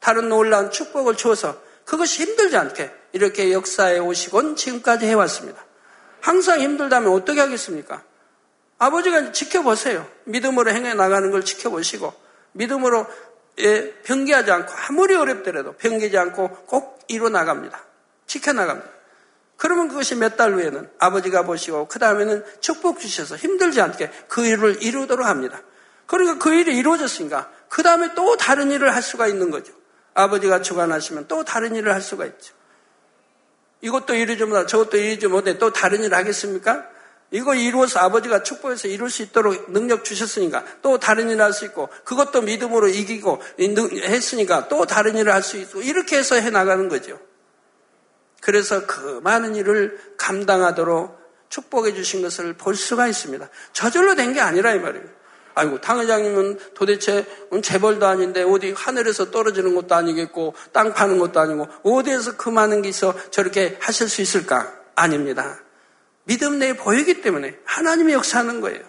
다른 0.00 0.28
놀라운 0.28 0.70
축복을 0.70 1.16
주어서 1.16 1.60
그것이 1.84 2.22
힘들지 2.22 2.56
않게 2.56 2.90
이렇게 3.12 3.52
역사에 3.52 3.98
오시곤 3.98 4.56
지금까지 4.56 5.06
해왔습니다. 5.06 5.62
항상 6.20 6.60
힘들다면 6.60 7.12
어떻게 7.12 7.40
하겠습니까? 7.40 8.02
아버지가 8.78 9.32
지켜보세요. 9.32 10.06
믿음으로 10.24 10.70
행해 10.70 10.94
나가는 10.94 11.30
걸 11.30 11.44
지켜보시고 11.44 12.12
믿음으로 12.52 13.06
예, 13.60 13.92
변기하지 14.02 14.50
않고 14.50 14.72
아무리 14.88 15.14
어렵더라도 15.14 15.74
변기지 15.74 16.16
않고 16.16 16.64
꼭 16.66 16.98
이뤄 17.08 17.28
나갑니다. 17.28 17.84
지켜 18.26 18.52
나갑니다. 18.52 18.94
그러면 19.56 19.88
그것이 19.88 20.16
몇 20.16 20.36
달 20.36 20.52
후에는 20.52 20.90
아버지가 20.98 21.42
보시고 21.42 21.86
그 21.88 21.98
다음에는 21.98 22.44
축복 22.60 23.00
주셔서 23.00 23.36
힘들지 23.36 23.80
않게 23.80 24.10
그 24.28 24.44
일을 24.46 24.82
이루도록 24.82 25.26
합니다. 25.26 25.62
그러니까 26.06 26.38
그 26.38 26.52
일이 26.52 26.76
이루어졌으니까 26.76 27.50
그 27.68 27.82
다음에 27.82 28.14
또 28.14 28.36
다른 28.36 28.70
일을 28.70 28.94
할 28.94 29.02
수가 29.02 29.26
있는 29.26 29.50
거죠. 29.50 29.72
아버지가 30.14 30.62
주관하시면 30.62 31.26
또 31.28 31.44
다른 31.44 31.74
일을 31.74 31.92
할 31.94 32.00
수가 32.02 32.24
있죠. 32.26 32.54
이것도 33.80 34.14
이루지 34.14 34.44
못하 34.44 34.66
저것도 34.66 34.96
이루지 34.96 35.26
못해 35.28 35.58
또 35.58 35.72
다른 35.72 36.02
일을 36.02 36.16
하겠습니까? 36.16 36.86
이거 37.30 37.54
이루어서 37.54 38.00
아버지가 38.00 38.42
축복해서 38.42 38.88
이룰 38.88 39.10
수 39.10 39.22
있도록 39.22 39.70
능력 39.72 40.04
주셨으니까 40.04 40.64
또 40.82 40.98
다른 40.98 41.30
일을 41.30 41.42
할 41.42 41.52
수 41.52 41.64
있고 41.64 41.88
그것도 42.04 42.42
믿음으로 42.42 42.88
이기고 42.88 43.42
했으니까 43.58 44.68
또 44.68 44.86
다른 44.86 45.16
일을 45.16 45.32
할 45.32 45.42
수 45.42 45.56
있고 45.58 45.82
이렇게 45.82 46.16
해서 46.18 46.36
해 46.36 46.50
나가는 46.50 46.88
거죠. 46.88 47.18
그래서 48.44 48.84
그 48.86 49.20
많은 49.22 49.56
일을 49.56 49.98
감당하도록 50.18 51.18
축복해 51.48 51.94
주신 51.94 52.20
것을 52.20 52.52
볼 52.52 52.76
수가 52.76 53.06
있습니다. 53.08 53.48
저절로 53.72 54.14
된 54.14 54.34
게 54.34 54.40
아니라 54.40 54.74
이 54.74 54.80
말이에요. 54.80 55.06
아이고, 55.54 55.80
당회장님은 55.80 56.58
도대체 56.74 57.24
재벌도 57.62 58.06
아닌데 58.06 58.42
어디 58.42 58.72
하늘에서 58.72 59.30
떨어지는 59.30 59.74
것도 59.74 59.94
아니겠고 59.94 60.54
땅 60.72 60.92
파는 60.92 61.18
것도 61.18 61.40
아니고 61.40 61.68
어디에서 61.84 62.36
그 62.36 62.50
많은 62.50 62.82
게 62.82 62.90
있어 62.90 63.14
저렇게 63.30 63.78
하실 63.80 64.10
수 64.10 64.20
있을까? 64.20 64.74
아닙니다. 64.94 65.62
믿음 66.24 66.58
내에 66.58 66.74
보이기 66.76 67.22
때문에 67.22 67.56
하나님이 67.64 68.12
역사하는 68.12 68.60
거예요. 68.60 68.82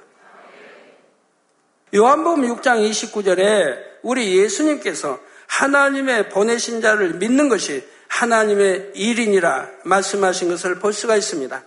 요한복음 1.96 2.42
6장 2.58 2.90
29절에 2.90 3.78
우리 4.02 4.38
예수님께서 4.38 5.18
하나님의 5.48 6.28
보내신 6.28 6.82
자를 6.82 7.14
믿는 7.14 7.48
것이 7.48 7.95
하나님의 8.16 8.92
일인이라 8.96 9.68
말씀하신 9.84 10.48
것을 10.50 10.76
볼 10.76 10.94
수가 10.94 11.18
있습니다. 11.18 11.64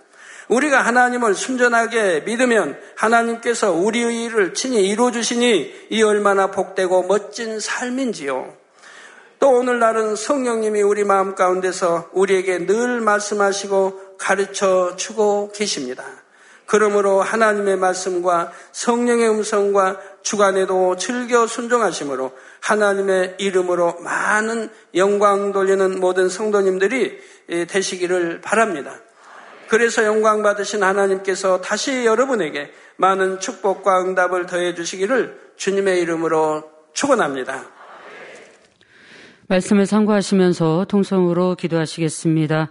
우리가 0.47 0.81
하나님을 0.81 1.35
순전하게 1.35 2.21
믿으면 2.21 2.75
하나님께서 2.95 3.71
우리의 3.71 4.23
일을 4.23 4.55
친히 4.55 4.87
이루어 4.87 5.11
주시니 5.11 5.87
이 5.91 6.01
얼마나 6.01 6.49
복되고 6.49 7.03
멋진 7.03 7.59
삶인지요. 7.59 8.57
또 9.39 9.51
오늘날은 9.51 10.15
성령님이 10.15 10.81
우리 10.81 11.03
마음 11.03 11.35
가운데서 11.35 12.09
우리에게 12.13 12.65
늘 12.65 12.99
말씀하시고 12.99 14.17
가르쳐 14.17 14.95
주고 14.95 15.51
계십니다. 15.53 16.03
그러므로 16.65 17.21
하나님의 17.21 17.77
말씀과 17.77 18.51
성령의 18.71 19.29
음성과 19.29 19.99
주간에도 20.23 20.97
즐겨 20.97 21.47
순종하심으로 21.47 22.31
하나님의 22.61 23.35
이름으로 23.39 23.99
많은 24.01 24.69
영광 24.95 25.51
돌리는 25.51 25.99
모든 25.99 26.29
성도님들이 26.29 27.19
되시기를 27.67 28.41
바랍니다. 28.41 28.99
그래서 29.67 30.03
영광 30.03 30.41
받으신 30.41 30.83
하나님께서 30.83 31.61
다시 31.61 32.05
여러분에게 32.05 32.71
많은 32.97 33.39
축복과 33.39 34.01
응답을 34.01 34.45
더해 34.47 34.73
주시기를 34.73 35.39
주님의 35.57 36.01
이름으로 36.01 36.63
축원합니다. 36.93 37.65
말씀을 39.47 39.85
참고하시면서 39.85 40.85
통성으로 40.87 41.55
기도하시겠습니다. 41.55 42.69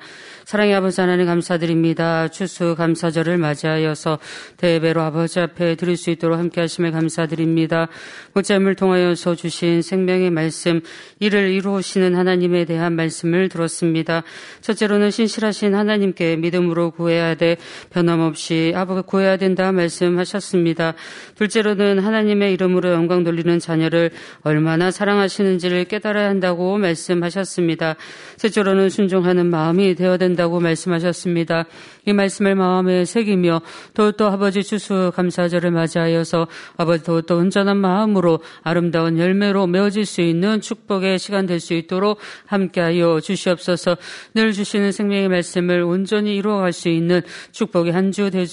사랑의 0.49 0.75
아버지 0.75 0.99
하나님 0.99 1.27
감사드립니다. 1.27 2.29
추수 2.29 2.75
감사절을 2.75 3.37
맞이하여서 3.37 4.19
대배로 4.57 5.03
아버지 5.03 5.41
앞에 5.41 5.75
드릴 5.75 5.99
수 5.99 6.09
있도록 6.09 6.39
함께 6.39 6.63
하심을 6.63 6.91
감사드립니다. 6.91 7.89
목자임을 8.33 8.75
통하여서 8.75 9.35
주신 9.35 9.83
생명의 9.83 10.31
말씀, 10.31 10.81
이를 11.19 11.51
이루시는 11.51 12.15
하나님에 12.15 12.65
대한 12.65 12.95
말씀을 12.95 13.51
들었습니다. 13.51 14.23
첫째로는 14.63 15.11
신실하신 15.11 15.75
하나님께 15.75 16.37
믿음으로 16.37 16.93
구해야 16.93 17.35
돼 17.35 17.59
변함없이 17.91 18.73
아버지 18.75 19.03
구해야 19.07 19.37
된다 19.37 19.71
말씀하셨습니다. 19.71 20.95
둘째로는 21.35 21.99
하나님의 21.99 22.55
이름으로 22.55 22.93
영광 22.93 23.23
돌리는 23.23 23.59
자녀를 23.59 24.13
얼마나 24.41 24.91
사랑하시는지를 24.91 25.85
깨달아야 25.85 26.27
한다고 26.27 26.79
말씀하셨습니다. 26.79 27.97
셋째로는 28.39 28.89
순종하는 28.89 29.51
마음이 29.51 29.95
되어야 29.95 30.17
된다. 30.17 30.38
된다고 30.39 30.61
말씀하셨습니다. 30.61 31.67
이 32.07 32.13
말씀을 32.13 32.55
마음에 32.55 33.05
새기며 33.05 33.61
더욱더 33.93 34.31
아버지 34.31 34.63
주수 34.63 35.11
감사절을 35.15 35.73
맞이하여서 35.73 36.47
아버지 36.77 37.03
더욱더 37.03 37.37
온전한 37.37 37.77
마음으로 37.77 38.39
아름다운 38.63 39.19
열매로 39.19 39.67
메어질 39.67 40.07
수 40.07 40.21
있는 40.21 40.61
축복의 40.61 41.19
시간 41.19 41.45
될 41.47 41.59
수 41.59 41.75
있도록 41.75 42.21
함께하여 42.47 43.19
주시옵소서 43.19 43.97
늘 44.35 44.53
주시는 44.53 44.93
생명의 44.93 45.29
말씀을 45.29 45.83
온전히 45.83 46.37
이루어갈 46.37 46.73
수 46.73 46.89
있는 46.89 47.21
축복의 47.51 47.93
한 47.93 48.13
주 48.13 48.31
될 48.31 48.47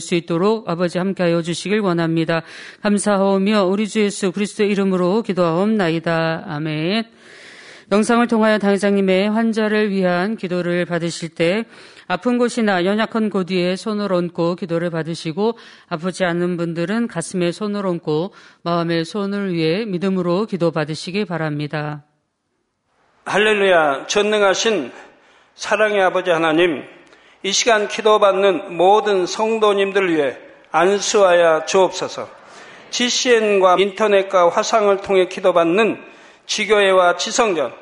수 0.00 0.14
있도록 0.14 0.70
아버지 0.70 0.98
함께하여 0.98 1.42
주시길 1.42 1.80
원합니다. 1.80 2.42
감사하오며 2.82 3.64
우리 3.64 3.88
주 3.88 4.00
예수 4.00 4.30
그리스도의 4.30 4.70
이름으로 4.70 5.22
기도하옵나이다. 5.22 6.44
아멘. 6.46 7.04
영상을 7.92 8.26
통하여 8.26 8.56
당회장님의 8.56 9.28
환자를 9.28 9.90
위한 9.90 10.38
기도를 10.38 10.86
받으실 10.86 11.28
때 11.28 11.66
아픈 12.08 12.38
곳이나 12.38 12.86
연약한 12.86 13.28
곳 13.28 13.50
위에 13.50 13.76
손을 13.76 14.14
얹고 14.14 14.54
기도를 14.54 14.88
받으시고 14.88 15.58
아프지 15.90 16.24
않은 16.24 16.56
분들은 16.56 17.06
가슴에 17.06 17.52
손을 17.52 17.84
얹고 17.84 18.32
마음의 18.62 19.04
손을 19.04 19.52
위해 19.52 19.84
믿음으로 19.84 20.46
기도 20.46 20.70
받으시기 20.70 21.26
바랍니다. 21.26 22.04
할렐루야 23.26 24.06
전능하신 24.06 24.90
사랑의 25.54 26.00
아버지 26.02 26.30
하나님 26.30 26.84
이 27.42 27.52
시간 27.52 27.88
기도받는 27.88 28.74
모든 28.74 29.26
성도님들 29.26 30.14
위해 30.14 30.38
안수하여 30.70 31.66
주옵소서 31.66 32.26
GCN과 32.88 33.76
인터넷과 33.78 34.48
화상을 34.48 34.96
통해 35.02 35.28
기도받는 35.28 36.02
지교회와 36.46 37.16
지성전 37.16 37.81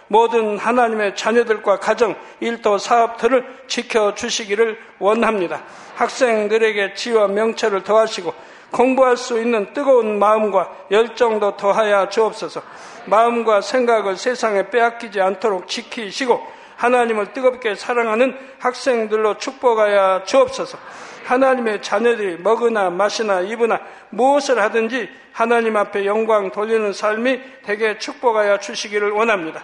모든 0.11 0.57
하나님의 0.57 1.15
자녀들과 1.15 1.79
가정, 1.79 2.15
일도, 2.41 2.77
사업들을 2.77 3.45
지켜주시기를 3.67 4.77
원합니다. 4.99 5.63
학생들에게 5.95 6.95
지와 6.95 7.29
명철을 7.29 7.85
더하시고 7.85 8.33
공부할 8.71 9.15
수 9.15 9.39
있는 9.39 9.71
뜨거운 9.73 10.19
마음과 10.19 10.87
열정도 10.91 11.55
더하여 11.55 12.09
주옵소서. 12.09 12.61
마음과 13.05 13.61
생각을 13.61 14.17
세상에 14.17 14.69
빼앗기지 14.69 15.21
않도록 15.21 15.69
지키시고 15.69 16.45
하나님을 16.75 17.31
뜨겁게 17.31 17.75
사랑하는 17.75 18.37
학생들로 18.59 19.37
축복하여 19.37 20.23
주옵소서. 20.25 20.77
하나님의 21.23 21.81
자녀들이 21.81 22.37
먹으나 22.41 22.89
마시나 22.89 23.39
입으나 23.39 23.79
무엇을 24.09 24.61
하든지 24.61 25.09
하나님 25.31 25.77
앞에 25.77 26.05
영광 26.05 26.51
돌리는 26.51 26.91
삶이 26.91 27.39
되게 27.63 27.97
축복하여 27.97 28.57
주시기를 28.57 29.11
원합니다. 29.11 29.63